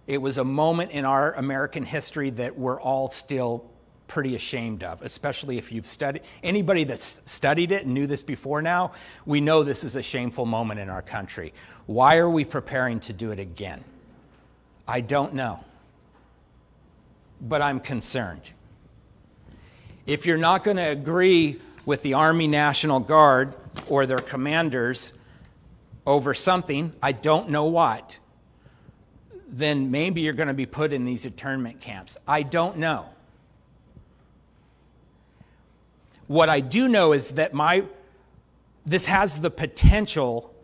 [0.07, 3.71] It was a moment in our American history that we're all still
[4.07, 8.63] pretty ashamed of, especially if you've studied anybody that's studied it and knew this before
[8.63, 8.93] now,
[9.25, 11.53] we know this is a shameful moment in our country.
[11.87, 13.83] Why are we preparing to do it again?
[14.87, 15.65] I don't know.
[17.41, 18.53] But I'm concerned.
[20.07, 23.55] If you're not going to agree with the Army National Guard
[23.89, 25.13] or their commanders
[26.07, 28.19] over something, I don't know what,
[29.49, 32.17] then maybe you're going to be put in these internment camps.
[32.27, 33.11] I don't know.
[36.27, 37.85] What I do know is that my
[38.85, 40.55] this has the potential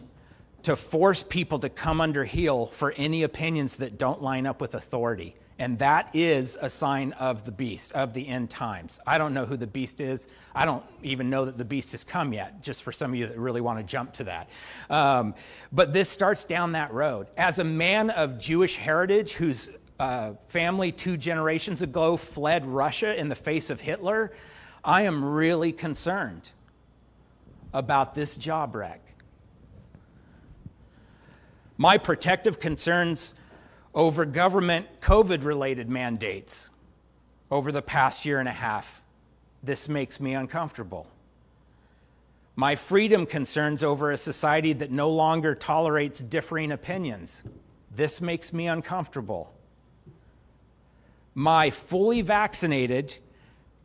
[0.63, 4.75] to force people to come under heel for any opinions that don't line up with
[4.75, 5.35] authority.
[5.63, 8.99] And that is a sign of the beast, of the end times.
[9.07, 10.27] I don't know who the beast is.
[10.57, 13.29] I don't even know that the beast has come yet, just for some of you
[13.29, 14.51] that really want to jump to that.
[14.91, 15.37] Um,
[15.71, 17.29] but this starts down that road.
[17.37, 19.71] As a man of Jewish heritage whose
[20.01, 24.33] uh, family two generations ago fled Russia in the face of Hitler,
[24.85, 26.51] I am really concerned
[27.73, 29.01] about this job rec.
[31.79, 33.35] My protective concerns
[33.95, 36.71] over government COVID related mandates
[37.51, 39.03] over the past year and a half,
[39.63, 41.07] this makes me uncomfortable.
[42.57, 47.43] My freedom concerns over a society that no longer tolerates differing opinions.
[47.95, 49.53] This makes me uncomfortable.
[51.35, 53.17] My fully vaccinated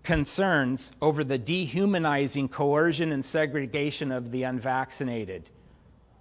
[0.04, 5.50] concerns over the dehumanizing coercion and segregation of the unvaccinated.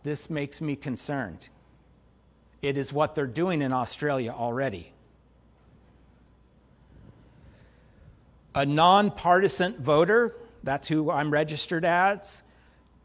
[0.03, 1.49] This makes me concerned.
[2.63, 4.93] It is what they're doing in Australia already.
[8.55, 12.43] A nonpartisan voter, that's who I'm registered as,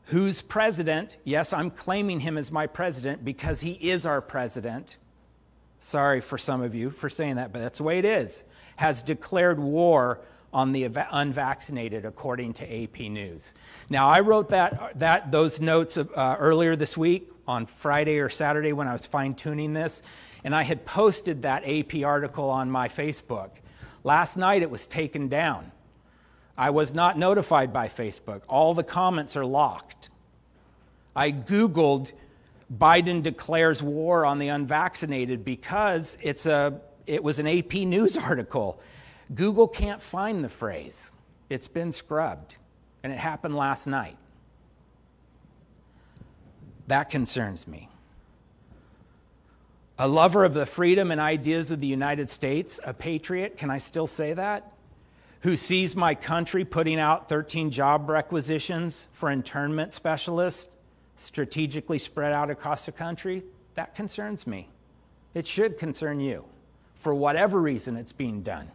[0.05, 1.17] who's president.
[1.23, 4.97] Yes, I'm claiming him as my president because he is our president.
[5.79, 8.43] Sorry for some of you for saying that, but that's the way it is.
[8.77, 10.21] Has declared war
[10.53, 13.53] on the unvaccinated, according to AP News.
[13.89, 18.73] Now, I wrote that, that those notes uh, earlier this week on Friday or Saturday
[18.73, 20.03] when I was fine tuning this,
[20.43, 23.49] and I had posted that AP article on my Facebook.
[24.03, 25.71] Last night it was taken down.
[26.57, 28.43] I was not notified by Facebook.
[28.47, 30.09] All the comments are locked.
[31.15, 32.11] I Googled
[32.75, 38.79] Biden declares war on the unvaccinated because it's a, it was an AP News article.
[39.33, 41.11] Google can't find the phrase,
[41.49, 42.57] it's been scrubbed,
[43.03, 44.17] and it happened last night.
[46.91, 47.87] That concerns me.
[49.97, 53.77] A lover of the freedom and ideas of the United States, a patriot, can I
[53.77, 54.73] still say that?
[55.43, 60.69] Who sees my country putting out 13 job requisitions for internment specialists
[61.15, 63.43] strategically spread out across the country,
[63.75, 64.67] that concerns me.
[65.33, 66.43] It should concern you
[66.95, 68.69] for whatever reason it's being done.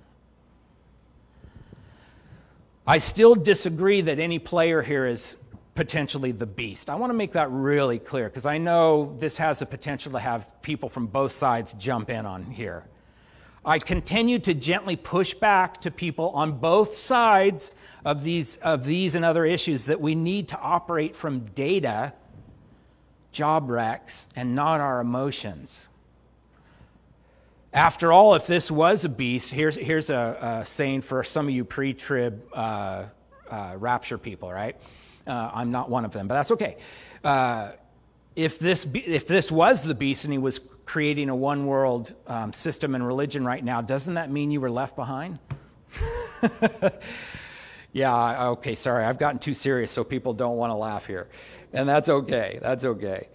[2.87, 5.37] I still disagree that any player here is
[5.77, 6.91] potentially the beast.
[6.91, 10.19] I want to make that really clear because I know this has the potential to
[10.19, 12.85] have people from both sides jump in on here.
[13.65, 19.15] I continue to gently push back to people on both sides of these, of these
[19.15, 22.13] and other issues that we need to operate from data,
[23.33, 25.89] job recs, and not our emotions.
[27.73, 31.55] After all, if this was a beast, here's, here's a, a saying for some of
[31.55, 33.07] you pre trib uh,
[33.51, 34.77] uh, rapture people, right?
[35.27, 36.77] Uh, I'm not one of them, but that's okay.
[37.25, 37.73] Uh,
[38.35, 42.53] if, this, if this was the beast and he was creating a one world um,
[42.53, 45.39] system and religion right now, doesn't that mean you were left behind?
[47.93, 49.05] yeah, okay, sorry.
[49.05, 51.29] I've gotten too serious so people don't want to laugh here.
[51.73, 52.59] And that's okay.
[52.63, 53.29] That's okay.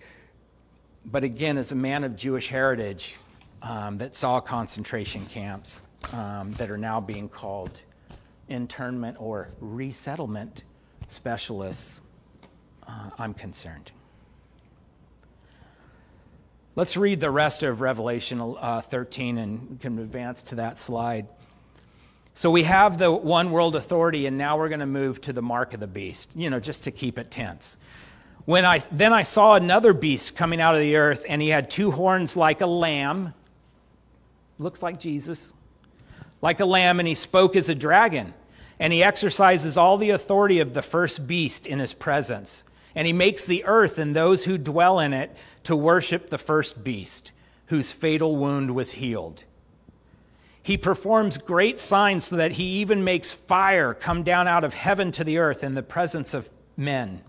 [1.05, 3.15] But again, as a man of Jewish heritage,
[3.63, 7.81] um, that saw concentration camps um, that are now being called
[8.49, 10.63] internment or resettlement
[11.11, 12.01] specialists,
[12.87, 13.91] uh, I'm concerned.
[16.75, 21.27] Let's read the rest of Revelation uh, 13 and can advance to that slide.
[22.33, 25.41] So we have the one world authority, and now we're going to move to the
[25.41, 27.75] mark of the beast, you know, just to keep it tense.
[28.45, 31.69] When I, then I saw another beast coming out of the earth, and he had
[31.69, 33.33] two horns like a lamb
[34.61, 35.53] looks like Jesus,
[36.41, 38.33] like a lamb, and he spoke as a dragon.
[38.81, 42.63] And he exercises all the authority of the first beast in his presence.
[42.95, 46.83] And he makes the earth and those who dwell in it to worship the first
[46.83, 47.31] beast,
[47.67, 49.43] whose fatal wound was healed.
[50.63, 55.11] He performs great signs so that he even makes fire come down out of heaven
[55.11, 57.21] to the earth in the presence of men.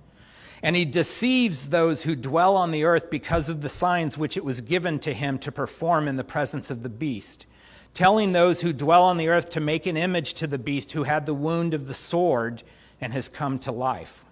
[0.63, 4.45] And he deceives those who dwell on the earth because of the signs which it
[4.45, 7.45] was given to him to perform in the presence of the beast,
[7.95, 11.03] telling those who dwell on the earth to make an image to the beast who
[11.03, 12.63] had the wound of the sword
[13.01, 14.25] and has come to life.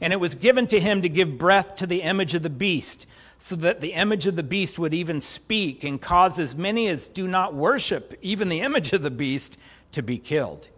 [0.00, 3.06] And it was given to him to give breath to the image of the beast
[3.38, 7.08] so that the image of the beast would even speak and cause as many as
[7.08, 9.58] do not worship even the image of the beast
[9.92, 10.68] to be killed.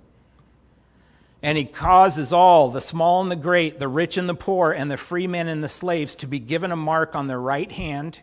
[1.41, 4.91] And he causes all, the small and the great, the rich and the poor, and
[4.91, 8.21] the free men and the slaves, to be given a mark on their right hand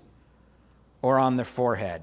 [1.01, 2.01] or on their forehead.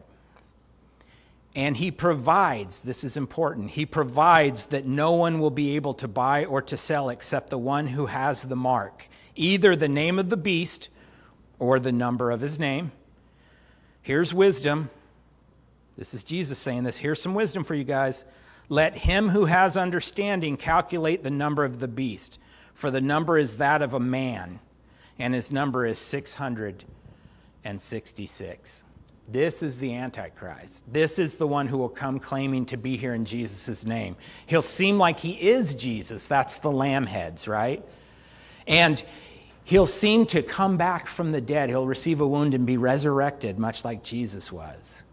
[1.54, 6.08] And he provides, this is important, he provides that no one will be able to
[6.08, 10.30] buy or to sell except the one who has the mark, either the name of
[10.30, 10.88] the beast
[11.58, 12.90] or the number of his name.
[14.00, 14.88] Here's wisdom.
[15.98, 16.96] This is Jesus saying this.
[16.96, 18.24] Here's some wisdom for you guys.
[18.70, 22.38] Let him who has understanding calculate the number of the beast,
[22.72, 24.58] for the number is that of a man,
[25.18, 28.84] and his number is 666.
[29.28, 30.84] This is the Antichrist.
[30.92, 34.16] This is the one who will come claiming to be here in Jesus' name.
[34.46, 36.26] He'll seem like he is Jesus.
[36.26, 37.82] That's the lamb heads, right?
[38.66, 39.02] And
[39.64, 41.68] He'll seem to come back from the dead.
[41.68, 45.04] He'll receive a wound and be resurrected, much like Jesus was.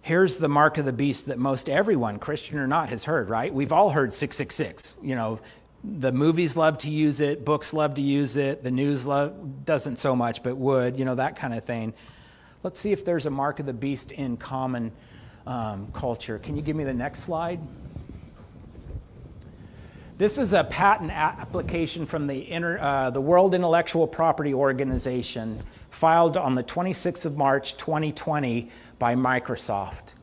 [0.00, 3.52] Here's the mark of the beast that most everyone, Christian or not, has heard, right?
[3.52, 4.96] We've all heard 666.
[5.02, 5.40] You know,
[5.82, 9.96] the movies love to use it, books love to use it, the news love, doesn't
[9.96, 11.92] so much, but would, you know, that kind of thing.
[12.64, 14.90] Let's see if there's a mark of the beast in common
[15.46, 16.38] um, culture.
[16.38, 17.60] Can you give me the next slide?
[20.16, 26.38] This is a patent application from the, Inter, uh, the World Intellectual Property Organization filed
[26.38, 30.14] on the 26th of March 2020 by Microsoft.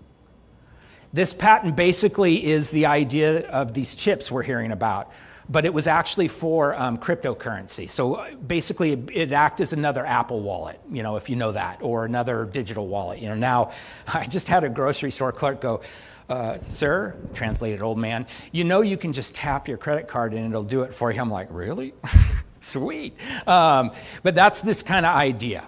[1.14, 5.12] This patent basically is the idea of these chips we're hearing about,
[5.52, 7.90] but it was actually for um, cryptocurrency.
[7.90, 11.80] So uh, basically, it, acted as another Apple wallet, you know, if you know that,
[11.82, 13.20] or another digital wallet.
[13.20, 13.72] You know, now
[14.08, 15.82] I just had a grocery store clerk go,
[16.30, 20.48] uh, sir, translated old man, you know you can just tap your credit card and
[20.48, 21.20] it'll do it for you.
[21.20, 21.94] I'm like, really?
[22.62, 23.14] Sweet.
[23.46, 23.92] Um,
[24.24, 25.68] but that's this kind of idea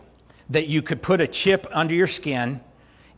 [0.50, 2.62] that you could put a chip under your skin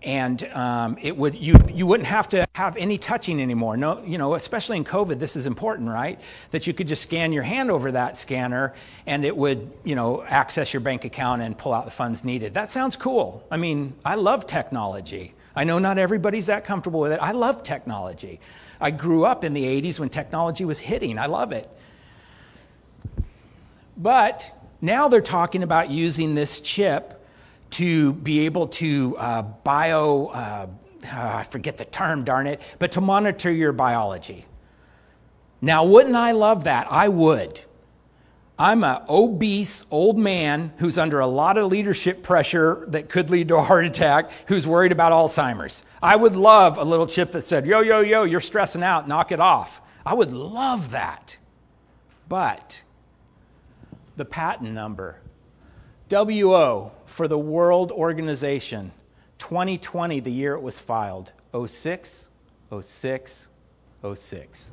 [0.05, 3.75] and um, it would you you wouldn't have to have any touching anymore.
[3.75, 6.19] No, you know, especially in COVID, this is important, right?
[6.51, 8.75] That you could just scan your hand over that scanner,
[9.07, 12.53] and it would you know access your bank account and pull out the funds needed.
[12.53, 13.43] That sounds cool.
[13.49, 15.33] I mean, I love technology.
[15.55, 17.19] I know not everybody's that comfortable with it.
[17.19, 18.39] I love technology.
[18.79, 21.17] I grew up in the 80s when technology was hitting.
[21.17, 21.69] I love it.
[23.97, 27.14] But now they're talking about using this chip
[27.71, 30.67] to be able to uh, bio, uh,
[31.11, 34.45] I forget the term, darn it, but to monitor your biology.
[35.61, 36.87] Now, wouldn't I love that?
[36.89, 37.61] I would.
[38.57, 43.49] I'm an obese old man who's under a lot of leadership pressure that could lead
[43.49, 45.83] to a heart attack, who's worried about Alzheimer's.
[46.01, 49.33] I would love a little chip that said, Yo, yo, yo, you're stressing out, knock
[49.33, 49.81] it off.
[50.05, 51.37] I would love that.
[52.29, 52.83] But
[54.15, 55.19] the patent number,
[56.09, 58.91] WO for the World Organization,
[59.39, 62.29] 2020, the year it was filed, 06,
[62.79, 63.47] 06,
[64.13, 64.71] 06.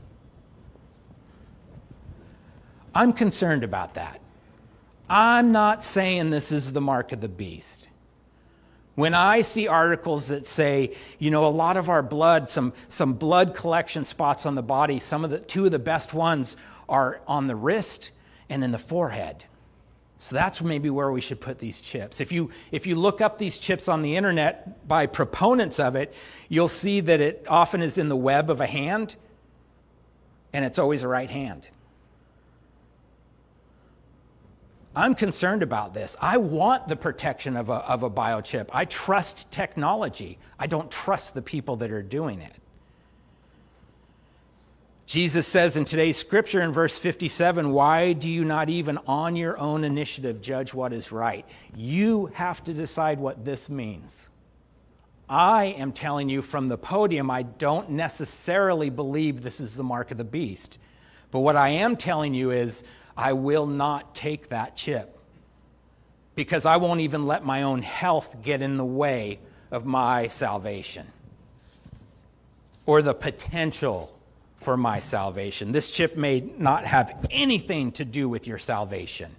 [2.95, 4.21] I'm concerned about that.
[5.09, 7.89] I'm not saying this is the mark of the beast.
[8.95, 13.15] When I see articles that say, you know, a lot of our blood, some, some
[13.15, 16.59] blood collection spots on the body, some of the two of the best ones
[16.91, 18.11] are on the wrist
[18.51, 19.47] and in the forehead.
[20.23, 22.21] So that's maybe where we should put these chips.
[22.21, 26.15] If you, if you look up these chips on the internet by proponents of it,
[26.49, 29.17] you'll see that it often is in the web of a hand,
[30.53, 31.69] and it's always a right hand.
[34.95, 36.17] I'm concerned about this.
[36.21, 38.69] I want the protection of a, of a biochip.
[38.73, 40.39] I trust technology.
[40.57, 42.55] I don't trust the people that are doing it.
[45.13, 49.59] Jesus says in today's scripture in verse 57 Why do you not even on your
[49.59, 51.45] own initiative judge what is right?
[51.77, 54.31] You have to decide what this means.
[55.29, 60.13] I am telling you from the podium, I don't necessarily believe this is the mark
[60.13, 60.79] of the beast.
[61.31, 62.83] But what I am telling you is,
[63.15, 65.19] I will not take that chip
[66.37, 69.41] because I won't even let my own health get in the way
[69.71, 71.07] of my salvation
[72.87, 74.19] or the potential
[74.63, 75.73] for my salvation.
[75.73, 79.35] This chip may not have anything to do with your salvation.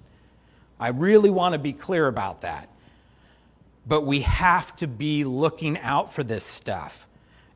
[0.80, 2.70] I really want to be clear about that.
[3.86, 7.08] But we have to be looking out for this stuff.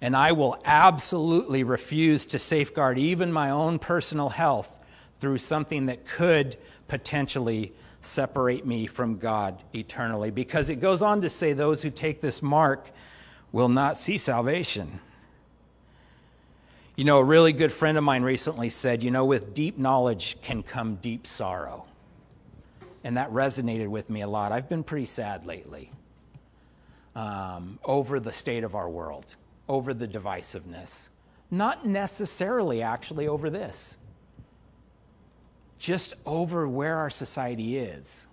[0.02, 4.78] And I will absolutely refuse to safeguard even my own personal health
[5.20, 6.58] through something that could
[6.88, 10.30] potentially separate me from God eternally.
[10.30, 12.92] Because it goes on to say, those who take this mark
[13.52, 15.00] will not see salvation.
[16.98, 20.36] You know, a really good friend of mine recently said, you know, with deep knowledge
[20.42, 21.86] can come deep sorrow.
[23.04, 24.52] And that resonated with me a lot.
[24.52, 25.92] I've been pretty sad lately
[27.16, 29.36] um, over the state of our world,
[29.70, 31.10] over the divisiveness.
[31.52, 34.00] Not necessarily actually over this,
[35.78, 38.28] just over where our society is.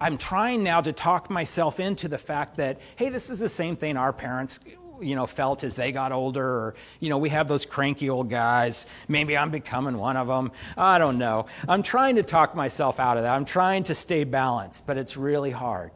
[0.00, 3.76] I'm trying now to talk myself into the fact that, hey, this is the same
[3.76, 4.58] thing our parents
[5.00, 8.30] you know, felt as they got older, or, you know, we have those cranky old
[8.30, 8.86] guys.
[9.08, 10.52] Maybe I'm becoming one of them.
[10.76, 11.46] I don't know.
[11.68, 13.34] I'm trying to talk myself out of that.
[13.34, 15.92] I'm trying to stay balanced, but it's really hard.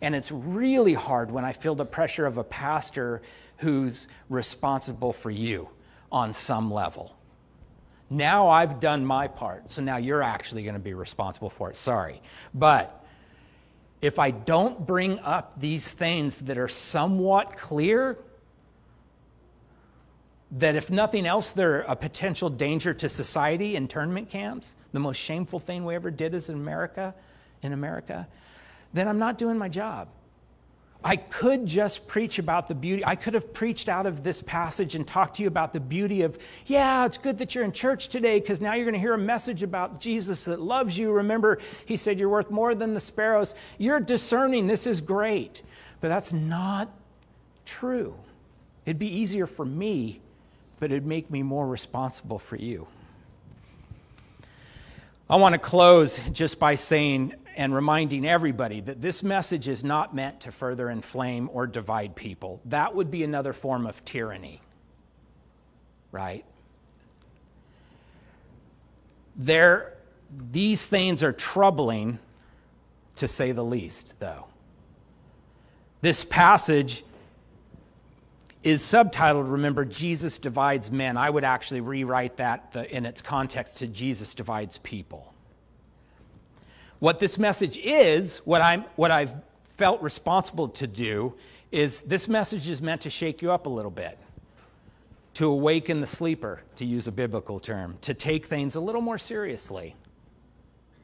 [0.00, 3.22] And it's really hard when I feel the pressure of a pastor
[3.58, 5.68] who's responsible for you
[6.10, 7.16] on some level.
[8.10, 11.76] Now I've done my part, so now you're actually going to be responsible for it.
[11.76, 12.20] Sorry.
[12.52, 13.01] But
[14.02, 18.18] if I don't bring up these things that are somewhat clear,
[20.50, 25.60] that if nothing else, they're a potential danger to society, internment camps, the most shameful
[25.60, 27.14] thing we ever did as in America,
[27.62, 28.26] in America,
[28.92, 30.08] then I'm not doing my job.
[31.04, 33.04] I could just preach about the beauty.
[33.04, 36.22] I could have preached out of this passage and talked to you about the beauty
[36.22, 39.14] of, yeah, it's good that you're in church today because now you're going to hear
[39.14, 41.10] a message about Jesus that loves you.
[41.12, 43.54] Remember, he said you're worth more than the sparrows.
[43.78, 44.68] You're discerning.
[44.68, 45.62] This is great.
[46.00, 46.90] But that's not
[47.64, 48.14] true.
[48.86, 50.20] It'd be easier for me,
[50.78, 52.86] but it'd make me more responsible for you.
[55.30, 60.14] I want to close just by saying and reminding everybody that this message is not
[60.14, 62.60] meant to further inflame or divide people.
[62.64, 64.60] That would be another form of tyranny,
[66.10, 66.44] right?
[69.36, 69.94] There,
[70.50, 72.18] these things are troubling,
[73.16, 74.46] to say the least, though.
[76.00, 77.04] This passage
[78.62, 81.16] is subtitled, remember, Jesus divides men.
[81.16, 85.31] I would actually rewrite that in its context to Jesus divides people.
[87.02, 89.34] What this message is, what, I'm, what I've
[89.64, 91.34] felt responsible to do,
[91.72, 94.16] is this message is meant to shake you up a little bit,
[95.34, 99.18] to awaken the sleeper, to use a biblical term, to take things a little more
[99.18, 99.96] seriously.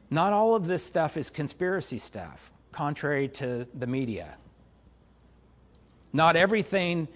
[0.09, 4.36] Not all of this stuff is conspiracy stuff, contrary to the media.
[6.12, 7.09] Not everything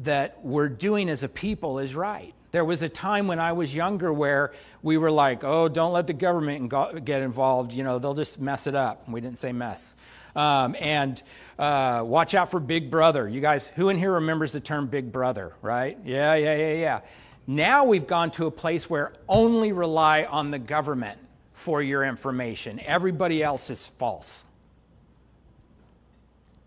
[0.00, 2.34] that we're doing as a people is right.
[2.56, 4.50] There was a time when I was younger where
[4.82, 6.72] we were like, oh, don't let the government
[7.04, 7.70] get involved.
[7.70, 9.06] You know, they'll just mess it up.
[9.06, 9.94] We didn't say mess.
[10.34, 11.22] Um, and
[11.58, 13.28] uh, watch out for Big Brother.
[13.28, 15.98] You guys, who in here remembers the term Big Brother, right?
[16.02, 17.00] Yeah, yeah, yeah, yeah.
[17.46, 21.18] Now we've gone to a place where only rely on the government
[21.52, 22.80] for your information.
[22.80, 24.46] Everybody else is false.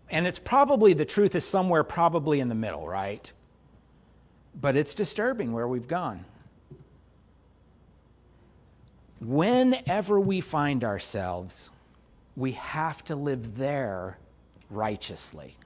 [0.08, 3.32] And it's probably the truth is somewhere probably in the middle, right?
[4.54, 6.24] But it's disturbing where we've gone.
[9.20, 11.70] Whenever we find ourselves,
[12.36, 14.18] we have to live there
[14.70, 15.56] righteously.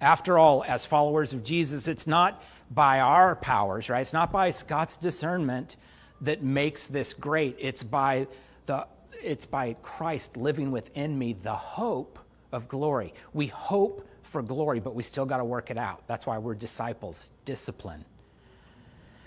[0.00, 4.00] After all, as followers of Jesus, it's not by our powers, right?
[4.00, 5.76] It's not by God's discernment
[6.20, 7.56] that makes this great.
[7.58, 8.28] It's by
[8.66, 8.86] the
[9.22, 12.18] it's by Christ living within me, the hope
[12.52, 13.12] of glory.
[13.34, 16.06] We hope for glory, but we still got to work it out.
[16.06, 18.04] That's why we're disciples, discipline.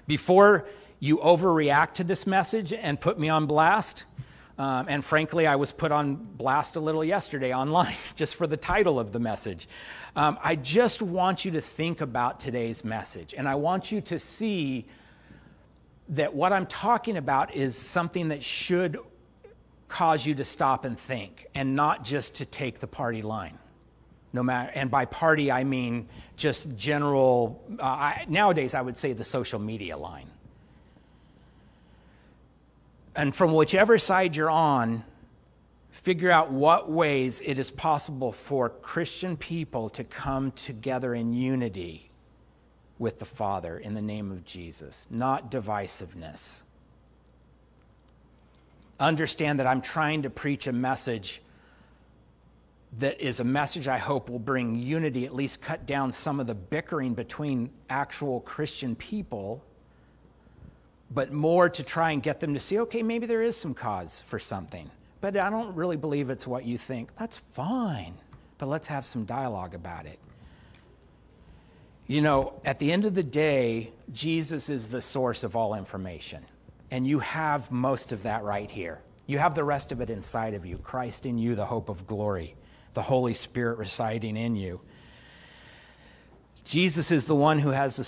[0.08, 0.68] Before
[1.00, 4.06] you overreact to this message and put me on blast,
[4.58, 8.58] um, and frankly, I was put on blast a little yesterday online just for the
[8.58, 9.68] title of the message.
[10.16, 14.20] Um, I just want you to think about today's message, and I want you to
[14.20, 14.86] see
[16.10, 18.98] that what I'm talking about is something that should
[19.88, 23.58] cause you to stop and think and not just to take the party line
[24.34, 29.14] no matter and by party i mean just general uh, I, nowadays i would say
[29.14, 30.30] the social media line.
[33.16, 35.06] And from whichever side you're on
[35.92, 42.10] figure out what ways it is possible for christian people to come together in unity
[42.98, 46.64] with the father in the name of jesus not divisiveness.
[49.00, 51.44] Understand that i'm trying to preach a message
[53.00, 56.48] that is a message I hope will bring unity, at least cut down some of
[56.48, 59.64] the bickering between actual Christian people
[61.14, 64.22] but more to try and get them to see, okay, maybe there is some cause
[64.22, 64.90] for something.
[65.22, 67.16] But I don't really believe it's what you think.
[67.18, 68.16] That's fine,
[68.58, 70.20] but let's have some dialogue about it.
[72.08, 76.46] You know, at the end of the day, Jesus is the source of all information.
[76.92, 79.00] And you have most of that right here.
[79.26, 82.06] You have the rest of it inside of you Christ in you, the hope of
[82.06, 82.56] glory,
[82.94, 84.82] the Holy Spirit residing in you.
[86.66, 88.04] Jesus is the one who has the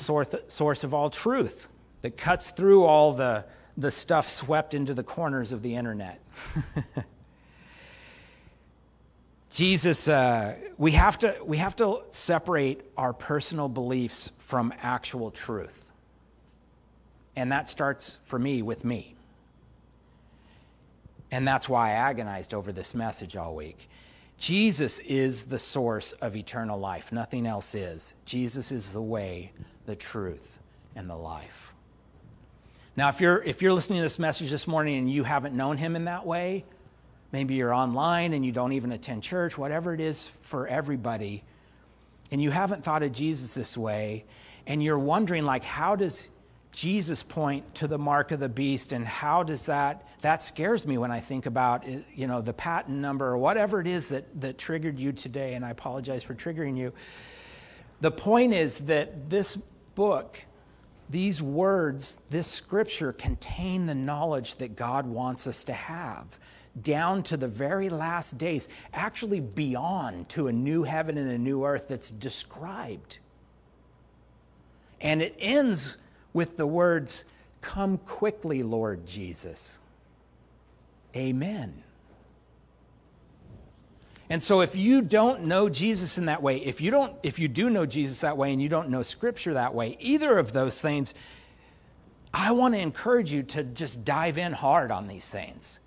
[0.47, 1.67] source of all truth
[2.01, 6.21] that cuts through all the, the stuff swept into the corners of the internet.
[9.49, 15.91] Jesus, uh, we, have to, we have to separate our personal beliefs from actual truth.
[17.35, 19.15] And that starts for me with me.
[21.31, 23.89] And that's why I agonized over this message all week.
[24.37, 27.11] Jesus is the source of eternal life.
[27.11, 28.13] Nothing else is.
[28.25, 29.51] Jesus is the way,
[29.85, 30.59] the truth,
[30.95, 31.73] and the life.
[32.97, 35.77] Now, if you're, if you're listening to this message this morning and you haven't known
[35.77, 36.65] him in that way,
[37.31, 41.43] maybe you're online and you don't even attend church, whatever it is for everybody,
[42.31, 44.25] and you haven't thought of Jesus this way,
[44.67, 46.29] and you're wondering, like, how does
[46.75, 50.97] Jesus point to the mark of the beast and how does that that scares me
[50.97, 54.57] when I think about you know the patent number or whatever it is that that
[54.57, 56.91] triggered you today and I apologize for triggering you.
[58.01, 59.55] The point is that this
[59.95, 60.37] book
[61.09, 66.37] these words this scripture contain the knowledge that God wants us to have
[66.79, 71.63] down to the very last days actually beyond to a new heaven and a new
[71.65, 73.19] earth that's described.
[74.99, 75.95] And it ends
[76.35, 77.25] with the words,
[77.61, 79.79] Come quickly, Lord Jesus.
[81.15, 81.81] Amen.
[84.29, 87.47] And so if you don't know Jesus in that way, if you don't if you
[87.47, 90.79] do know Jesus that way and you don't know scripture that way, either of those
[90.79, 91.15] things,
[92.33, 95.79] I want to encourage you to just dive in hard on these things.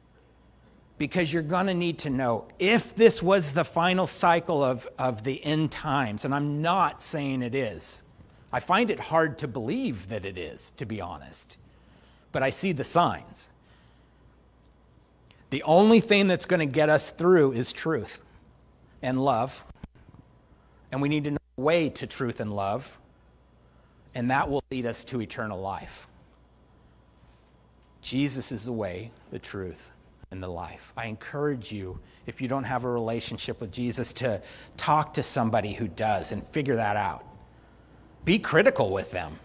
[0.96, 5.22] Because you're going to need to know if this was the final cycle of, of
[5.22, 8.02] the end times, and I'm not saying it is.
[8.52, 11.56] I find it hard to believe that it is, to be honest,
[12.32, 13.50] but I see the signs.
[15.50, 18.20] The only thing that's going to get us through is truth
[19.02, 19.64] and love.
[20.90, 22.98] And we need to know the way to truth and love,
[24.14, 26.06] and that will lead us to eternal life.
[28.00, 29.90] Jesus is the way, the truth,
[30.30, 30.92] and the life.
[30.96, 34.40] I encourage you, if you don't have a relationship with Jesus, to
[34.78, 37.24] talk to somebody who does and figure that out.
[38.24, 39.38] Be critical with them.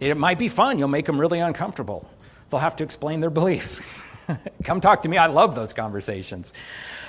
[0.00, 0.78] It might be fun.
[0.78, 2.08] You'll make them really uncomfortable.
[2.48, 3.80] They'll have to explain their beliefs.
[4.64, 5.18] Come talk to me.
[5.18, 6.52] I love those conversations.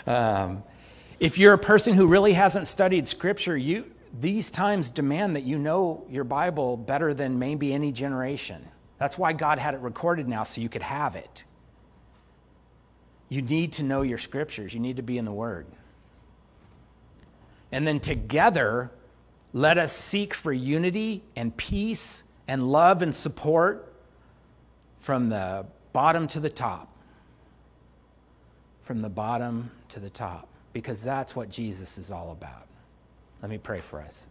[0.06, 0.64] Um,
[1.20, 3.86] if you're a person who really hasn't studied Scripture, you,
[4.20, 8.68] these times demand that you know your Bible better than maybe any generation.
[8.98, 11.44] That's why God had it recorded now so you could have it.
[13.30, 15.66] You need to know your Scriptures, you need to be in the Word.
[17.72, 18.92] And then together,
[19.54, 23.94] let us seek for unity and peace and love and support
[25.00, 26.88] from the bottom to the top.
[28.84, 32.68] From the bottom to the top, because that's what Jesus is all about.
[33.42, 34.28] Let me pray for us.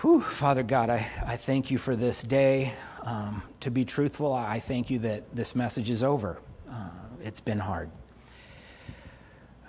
[0.00, 2.72] Whew, Father God, I, I thank you for this day.
[3.02, 6.38] Um, to be truthful, I thank you that this message is over.
[6.68, 6.88] Uh,
[7.22, 7.90] it's been hard.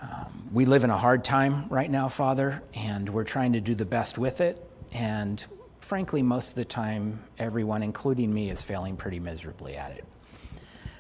[0.06, 3.74] Um, we live in a hard time right now, Father, and we're trying to do
[3.74, 4.64] the best with it.
[4.92, 5.44] And
[5.80, 10.06] frankly, most of the time, everyone, including me, is failing pretty miserably at it.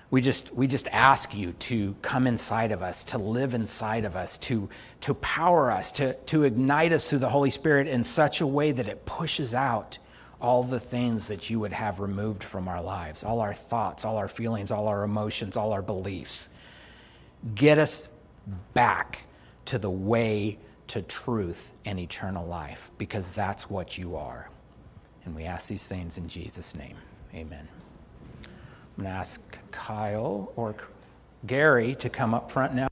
[0.09, 4.15] We just, we just ask you to come inside of us, to live inside of
[4.15, 4.69] us, to,
[5.01, 8.71] to power us, to, to ignite us through the Holy Spirit in such a way
[8.71, 9.97] that it pushes out
[10.41, 14.17] all the things that you would have removed from our lives, all our thoughts, all
[14.17, 16.49] our feelings, all our emotions, all our beliefs.
[17.53, 18.07] Get us
[18.73, 19.23] back
[19.65, 24.49] to the way to truth and eternal life because that's what you are.
[25.25, 26.97] And we ask these things in Jesus' name.
[27.33, 27.67] Amen.
[28.97, 30.75] I'm going to ask Kyle or
[31.45, 32.87] Gary to come up front now.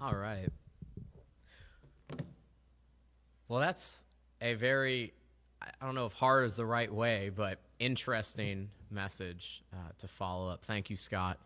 [0.00, 0.48] All right.
[3.58, 4.04] Well, that's
[4.40, 5.12] a very,
[5.60, 10.48] I don't know if hard is the right way, but interesting message uh, to follow
[10.48, 10.64] up.
[10.64, 11.38] Thank you, Scott,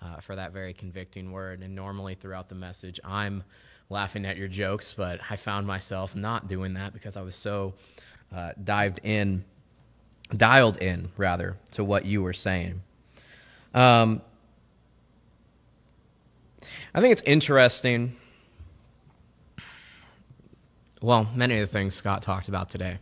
[0.00, 1.60] uh, for that very convicting word.
[1.60, 3.44] And normally throughout the message, I'm
[3.90, 7.74] laughing at your jokes, but I found myself not doing that because I was so
[8.34, 9.44] uh, dived in,
[10.34, 12.80] dialed in rather to what you were saying.
[13.74, 14.22] Um,
[16.94, 18.16] I think it's interesting.
[21.00, 22.98] Well, many of the things Scott talked about today.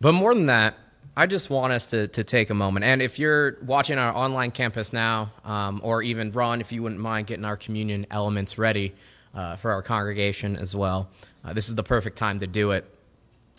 [0.00, 0.74] But more than that,
[1.14, 2.84] I just want us to, to take a moment.
[2.84, 7.00] And if you're watching our online campus now, um, or even Ron, if you wouldn't
[7.00, 8.94] mind getting our communion elements ready
[9.34, 11.10] uh, for our congregation as well,
[11.44, 12.86] uh, this is the perfect time to do it.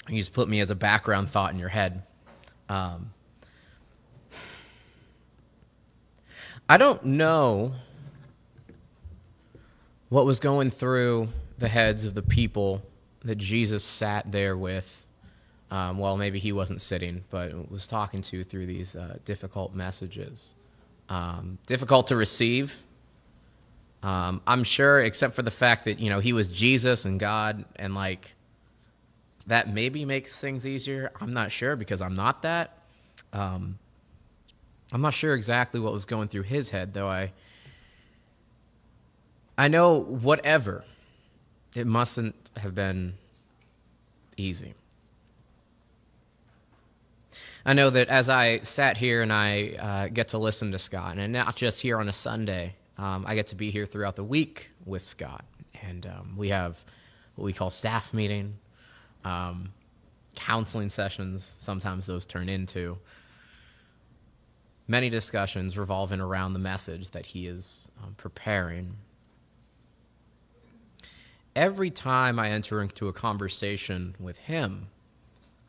[0.10, 2.02] You just put me as a background thought in your head.
[2.68, 3.12] Um,
[6.68, 7.76] I don't know
[10.10, 11.30] what was going through
[11.62, 12.82] the heads of the people
[13.24, 15.06] that Jesus sat there with.
[15.70, 20.54] Um, well, maybe he wasn't sitting, but was talking to through these uh, difficult messages.
[21.08, 22.78] Um, difficult to receive.
[24.04, 27.64] Um, I'm sure, except for the fact that you know he was Jesus and God,
[27.78, 28.34] and like
[29.48, 31.12] that maybe makes things easier.
[31.22, 32.78] I'm not sure because I'm not that.
[33.32, 33.78] Um,
[34.92, 37.08] I'm not sure exactly what was going through his head, though.
[37.08, 37.32] I
[39.58, 40.84] I know whatever,
[41.76, 43.14] it mustn't have been
[44.38, 44.74] easy.
[47.66, 51.18] I know that as I sat here and I uh, get to listen to Scott,
[51.18, 54.24] and not just here on a Sunday, um, I get to be here throughout the
[54.24, 55.46] week with Scott.
[55.82, 56.84] And um, we have
[57.36, 58.58] what we call staff meeting,
[59.24, 59.72] um,
[60.36, 62.98] counseling sessions, sometimes those turn into
[64.88, 68.96] many discussions revolving around the message that he is um, preparing
[71.56, 74.88] every time I enter into a conversation with him,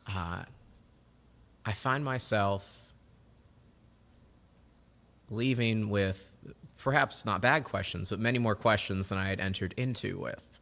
[0.07, 0.43] uh,
[1.65, 2.67] I find myself
[5.31, 6.35] leaving with
[6.79, 10.61] perhaps not bad questions, but many more questions than I had entered into with.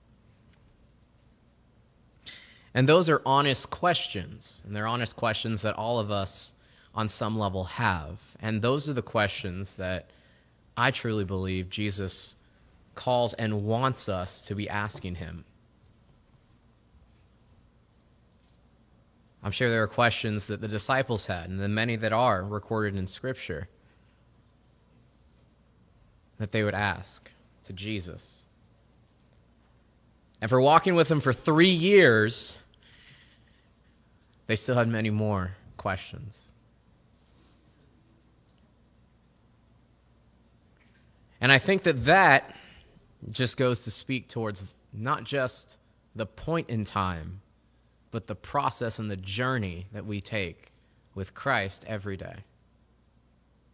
[2.73, 6.55] And those are honest questions, and they're honest questions that all of us
[6.95, 8.21] on some level have.
[8.41, 10.11] And those are the questions that
[10.77, 12.37] I truly believe Jesus
[13.01, 15.43] calls and wants us to be asking him.
[19.43, 22.97] I'm sure there are questions that the disciples had, and the many that are recorded
[22.97, 23.71] in Scripture,
[26.37, 27.31] that they would ask
[27.65, 28.45] to Jesus.
[30.43, 32.59] And for walking with him for three years,
[34.47, 36.53] they still had many more questions.
[41.41, 42.57] And I think that that
[43.31, 45.79] just goes to speak towards not just
[46.15, 47.41] the point in time,
[48.11, 50.73] but the process and the journey that we take
[51.15, 52.37] with Christ every day.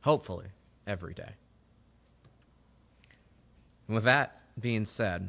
[0.02, 0.46] Hopefully,
[0.86, 1.32] every day.
[3.88, 5.28] And with that being said,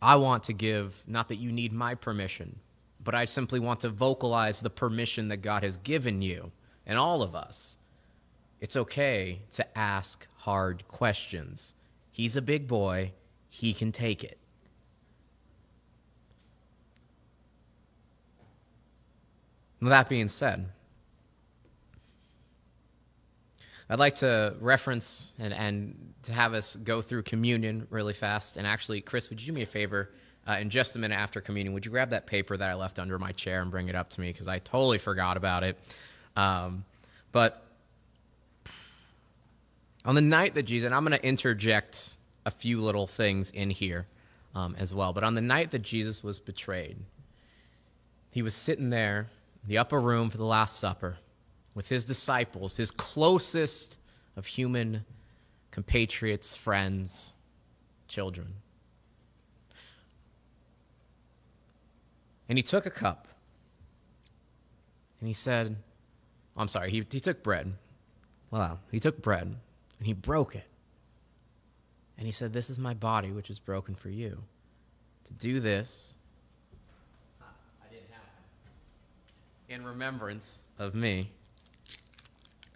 [0.00, 2.58] I want to give, not that you need my permission,
[3.02, 6.52] but I simply want to vocalize the permission that God has given you
[6.86, 7.78] and all of us.
[8.60, 11.74] It's okay to ask hard questions.
[12.14, 13.10] He's a big boy,
[13.48, 14.38] he can take it.
[19.82, 20.68] That being said,
[23.90, 28.58] I'd like to reference and, and to have us go through communion really fast.
[28.58, 30.12] And actually, Chris, would you do me a favor?
[30.46, 33.00] Uh, in just a minute after communion, would you grab that paper that I left
[33.00, 34.30] under my chair and bring it up to me?
[34.30, 35.76] Because I totally forgot about it.
[36.36, 36.84] Um,
[37.32, 37.63] but
[40.04, 43.70] on the night that Jesus, and I'm going to interject a few little things in
[43.70, 44.06] here
[44.54, 46.96] um, as well, but on the night that Jesus was betrayed,
[48.30, 49.28] he was sitting there
[49.62, 51.16] in the upper room for the Last Supper
[51.74, 53.98] with his disciples, his closest
[54.36, 55.04] of human
[55.70, 57.34] compatriots, friends,
[58.08, 58.54] children.
[62.48, 63.26] And he took a cup
[65.18, 65.76] and he said,
[66.56, 67.72] I'm sorry, he, he took bread.
[68.50, 68.78] Wow.
[68.92, 69.56] He took bread
[70.04, 70.66] and he broke it.
[72.18, 74.42] And he said, This is my body, which is broken for you.
[75.24, 76.14] To do this,
[79.70, 81.30] in remembrance of me.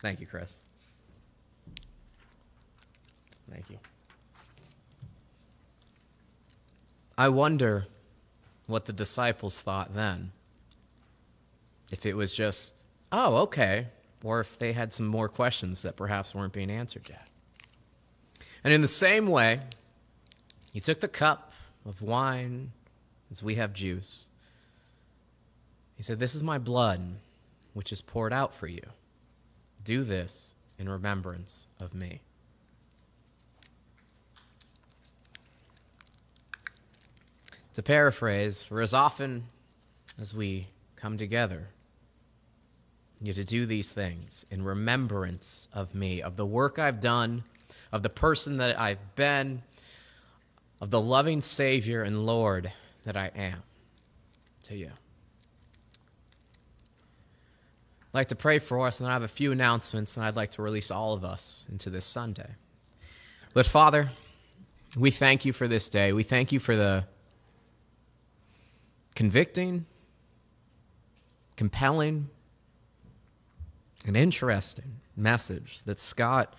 [0.00, 0.64] Thank you, Chris.
[3.50, 3.76] Thank you.
[7.18, 7.84] I wonder
[8.66, 10.32] what the disciples thought then.
[11.90, 12.72] If it was just,
[13.12, 13.88] oh, okay,
[14.22, 17.28] or if they had some more questions that perhaps weren't being answered yet.
[18.64, 19.60] And in the same way,
[20.72, 21.52] he took the cup
[21.86, 22.72] of wine
[23.30, 24.28] as we have juice.
[25.96, 27.00] He said, This is my blood,
[27.74, 28.82] which is poured out for you.
[29.84, 32.20] Do this in remembrance of me.
[37.74, 39.44] To paraphrase, for as often
[40.20, 40.66] as we
[40.96, 41.68] come together
[43.20, 47.42] you to do these things in remembrance of me, of the work I've done,
[47.90, 49.62] of the person that I've been,
[50.80, 52.72] of the loving Savior and Lord
[53.04, 53.62] that I am
[54.64, 54.90] to you.
[58.00, 60.36] I'd like to pray for us, and then I have a few announcements, and I'd
[60.36, 62.50] like to release all of us into this Sunday.
[63.52, 64.10] But Father,
[64.96, 66.12] we thank you for this day.
[66.12, 67.04] We thank you for the
[69.14, 69.84] convicting,
[71.56, 72.30] compelling,
[74.06, 76.54] and interesting message that Scott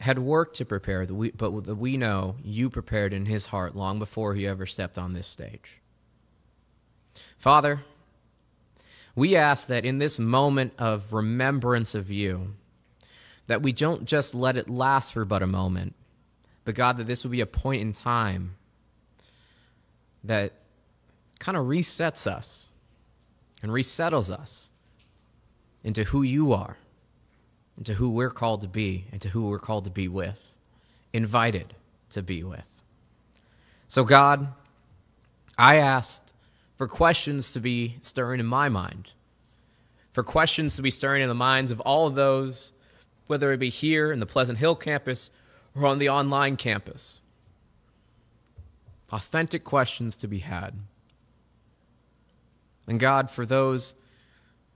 [0.00, 4.34] had worked to prepare, but that we know you prepared in his heart long before
[4.34, 5.78] he ever stepped on this stage.
[7.36, 7.82] Father,
[9.14, 12.54] we ask that in this moment of remembrance of you,
[13.46, 15.94] that we don't just let it last for but a moment,
[16.64, 18.56] but God, that this will be a point in time
[20.24, 20.52] that
[21.38, 22.70] kind of resets us
[23.62, 24.72] and resettles us
[25.82, 26.76] into who you are,
[27.78, 30.38] into who we're called to be, and to who we're called to be with,
[31.12, 31.74] invited
[32.10, 32.64] to be with.
[33.88, 34.48] So, God,
[35.58, 36.34] I asked
[36.76, 39.12] for questions to be stirring in my mind,
[40.12, 42.72] for questions to be stirring in the minds of all of those,
[43.26, 45.30] whether it be here in the Pleasant Hill campus
[45.74, 47.20] or on the online campus.
[49.12, 50.74] Authentic questions to be had.
[52.86, 53.94] And God, for those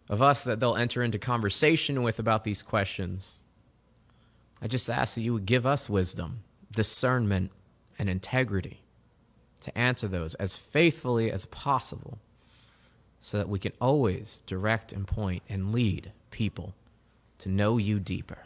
[0.08, 3.40] of us that they'll enter into conversation with about these questions.
[4.60, 6.40] I just ask that you would give us wisdom,
[6.72, 7.50] discernment,
[7.98, 8.80] and integrity
[9.62, 12.18] to answer those as faithfully as possible
[13.20, 16.74] so that we can always direct and point and lead people
[17.38, 18.38] to know you deeper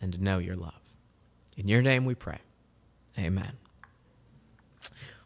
[0.00, 0.80] and to know your love.
[1.56, 2.38] In your name we pray.
[3.18, 3.52] Amen.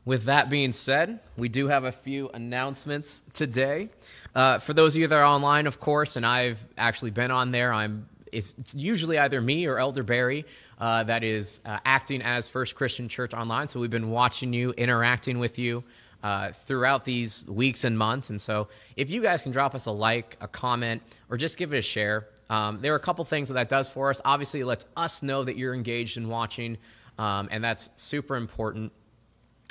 [0.06, 3.88] With that being said, we do have a few announcements today.
[4.34, 7.52] Uh, for those of you that are online, of course, and I've actually been on
[7.52, 10.44] there, I'm it's usually either me or Elder Barry
[10.78, 13.68] uh, that is uh, acting as First Christian Church Online.
[13.68, 15.84] So we've been watching you, interacting with you
[16.22, 18.30] uh, throughout these weeks and months.
[18.30, 21.00] And so if you guys can drop us a like, a comment,
[21.30, 23.88] or just give it a share, um, there are a couple things that that does
[23.88, 24.20] for us.
[24.24, 26.76] Obviously, it lets us know that you're engaged in watching,
[27.18, 28.92] um, and that's super important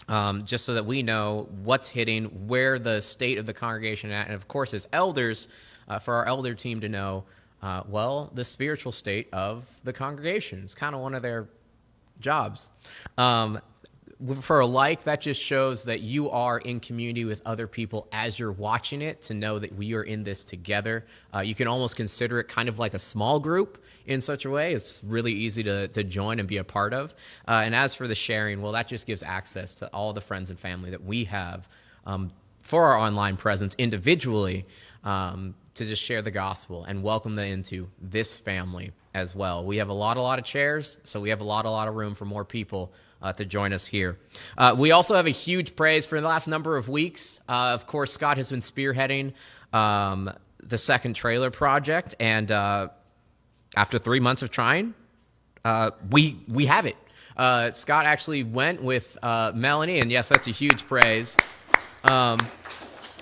[0.08, 4.28] um, just so that we know what's hitting, where the state of the congregation at,
[4.28, 5.48] and of course, as elders,
[5.88, 7.24] uh, for our elder team to know,
[7.62, 11.48] uh, well, the spiritual state of the congregation is kind of one of their
[12.20, 12.72] jobs.
[13.18, 13.60] Um,
[14.42, 18.40] for a like, that just shows that you are in community with other people as
[18.40, 21.06] you're watching it to know that we are in this together.
[21.34, 24.50] Uh, you can almost consider it kind of like a small group in such a
[24.50, 24.74] way.
[24.74, 27.14] It's really easy to, to join and be a part of.
[27.48, 30.50] Uh, and as for the sharing, well, that just gives access to all the friends
[30.50, 31.68] and family that we have
[32.06, 34.66] um, for our online presence individually
[35.04, 39.66] um, to just share the gospel and welcome them into this family as well.
[39.66, 41.88] We have a lot, a lot of chairs, so we have a lot, a lot
[41.88, 42.94] of room for more people
[43.24, 44.20] uh, to join us here.
[44.58, 47.40] Uh, we also have a huge praise for the last number of weeks.
[47.48, 49.34] Uh, of course, Scott has been spearheading
[49.72, 52.90] um, the second trailer project, and uh,
[53.76, 54.94] after three months of trying,
[55.66, 56.98] uh, we we have it.
[57.76, 61.36] Scott actually went with Melanie, and yes, that's a huge praise.
[62.04, 62.38] Um,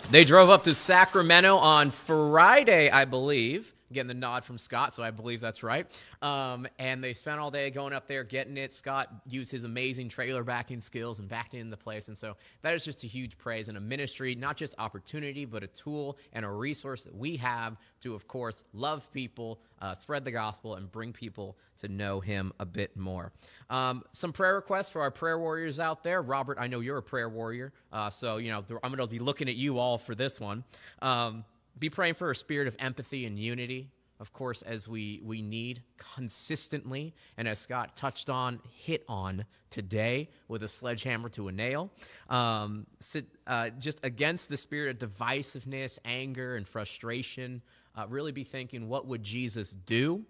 [0.09, 5.03] they drove up to Sacramento on Friday, I believe getting the nod from Scott, so
[5.03, 5.87] I believe that's right.
[6.21, 8.73] Um, and they spent all day going up there getting it.
[8.73, 12.07] Scott used his amazing trailer backing skills and backed in the place.
[12.07, 15.63] And so that is just a huge praise and a ministry, not just opportunity, but
[15.63, 20.25] a tool and a resource that we have to, of course, love people, uh, spread
[20.25, 23.31] the gospel, and bring people to know him a bit more.
[23.69, 26.21] Um, some prayer requests for our prayer warriors out there.
[26.21, 29.19] Robert, I know you're a prayer warrior, uh, so you know I'm going to be
[29.19, 30.63] looking at you all for this one.
[31.01, 31.43] Um,
[31.81, 35.81] be praying for a spirit of empathy and unity, of course, as we, we need
[35.97, 37.15] consistently.
[37.37, 41.89] And as Scott touched on, hit on today with a sledgehammer to a nail.
[42.29, 47.63] Um, sit, uh, just against the spirit of divisiveness, anger, and frustration.
[47.95, 50.23] Uh, really be thinking, what would Jesus do?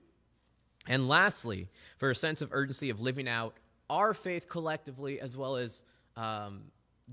[0.88, 3.56] And lastly, for a sense of urgency of living out
[3.90, 5.84] our faith collectively, as well as
[6.16, 6.62] um,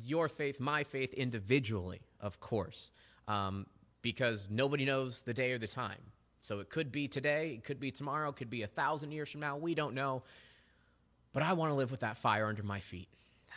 [0.04, 2.92] your faith, my faith individually, of course.
[3.26, 3.66] Um,
[4.12, 6.00] because nobody knows the day or the time.
[6.40, 9.28] So it could be today, it could be tomorrow, it could be a thousand years
[9.28, 9.58] from now.
[9.58, 10.22] We don't know.
[11.34, 13.08] But I want to live with that fire under my feet.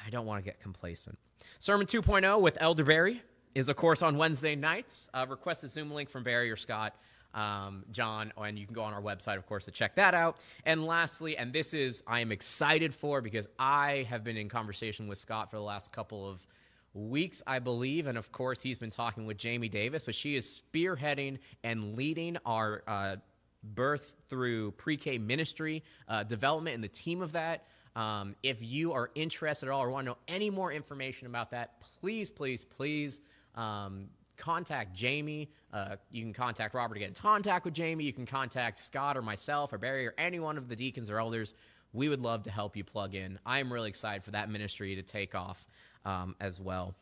[0.05, 1.17] I don't want to get complacent.
[1.59, 3.21] Sermon 2.0 with Elder Barry
[3.55, 5.09] is, of course, on Wednesday nights.
[5.13, 6.97] Uh, request a Zoom link from Barry or Scott,
[7.33, 10.35] um, John, and you can go on our website, of course, to check that out.
[10.65, 15.07] And lastly, and this is I am excited for because I have been in conversation
[15.07, 16.45] with Scott for the last couple of
[16.93, 18.07] weeks, I believe.
[18.07, 22.37] And of course, he's been talking with Jamie Davis, but she is spearheading and leading
[22.45, 23.15] our uh,
[23.63, 27.65] birth through pre K ministry uh, development and the team of that.
[27.95, 31.51] Um, if you are interested at all or want to know any more information about
[31.51, 33.19] that, please, please, please
[33.55, 35.49] um, contact Jamie.
[35.73, 38.05] Uh, you can contact Robert to get in contact with Jamie.
[38.05, 41.19] You can contact Scott or myself or Barry or any one of the deacons or
[41.19, 41.53] elders.
[41.93, 43.37] We would love to help you plug in.
[43.45, 45.65] I am really excited for that ministry to take off
[46.05, 46.95] um, as well.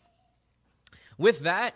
[1.18, 1.76] With that,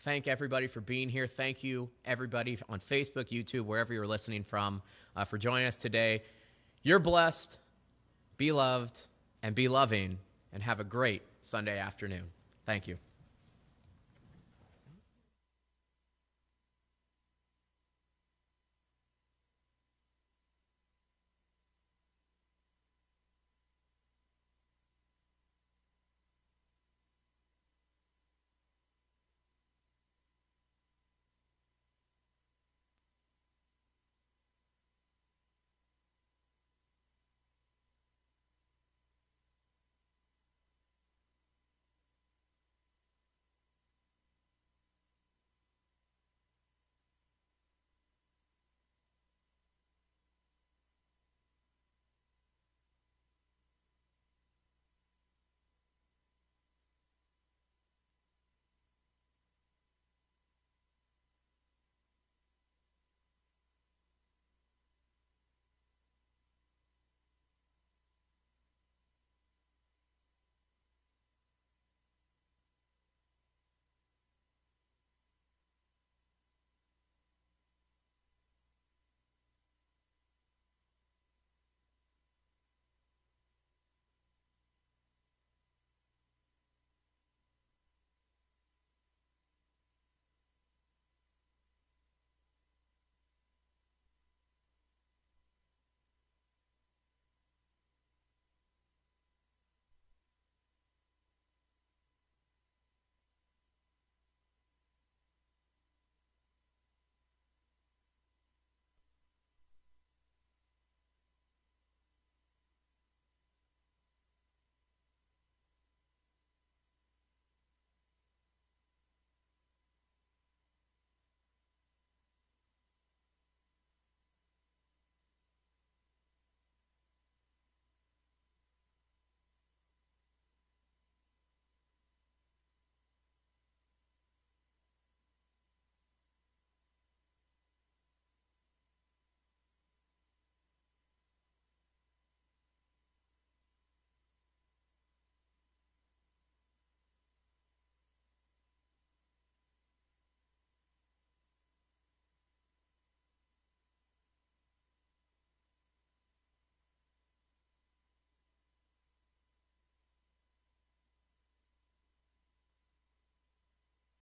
[0.00, 1.26] thank everybody for being here.
[1.26, 4.82] Thank you, everybody on Facebook, YouTube, wherever you're listening from,
[5.16, 6.22] uh, for joining us today.
[6.82, 7.58] You're blessed,
[8.36, 9.06] be loved,
[9.42, 10.18] and be loving,
[10.52, 12.24] and have a great Sunday afternoon.
[12.64, 12.98] Thank you.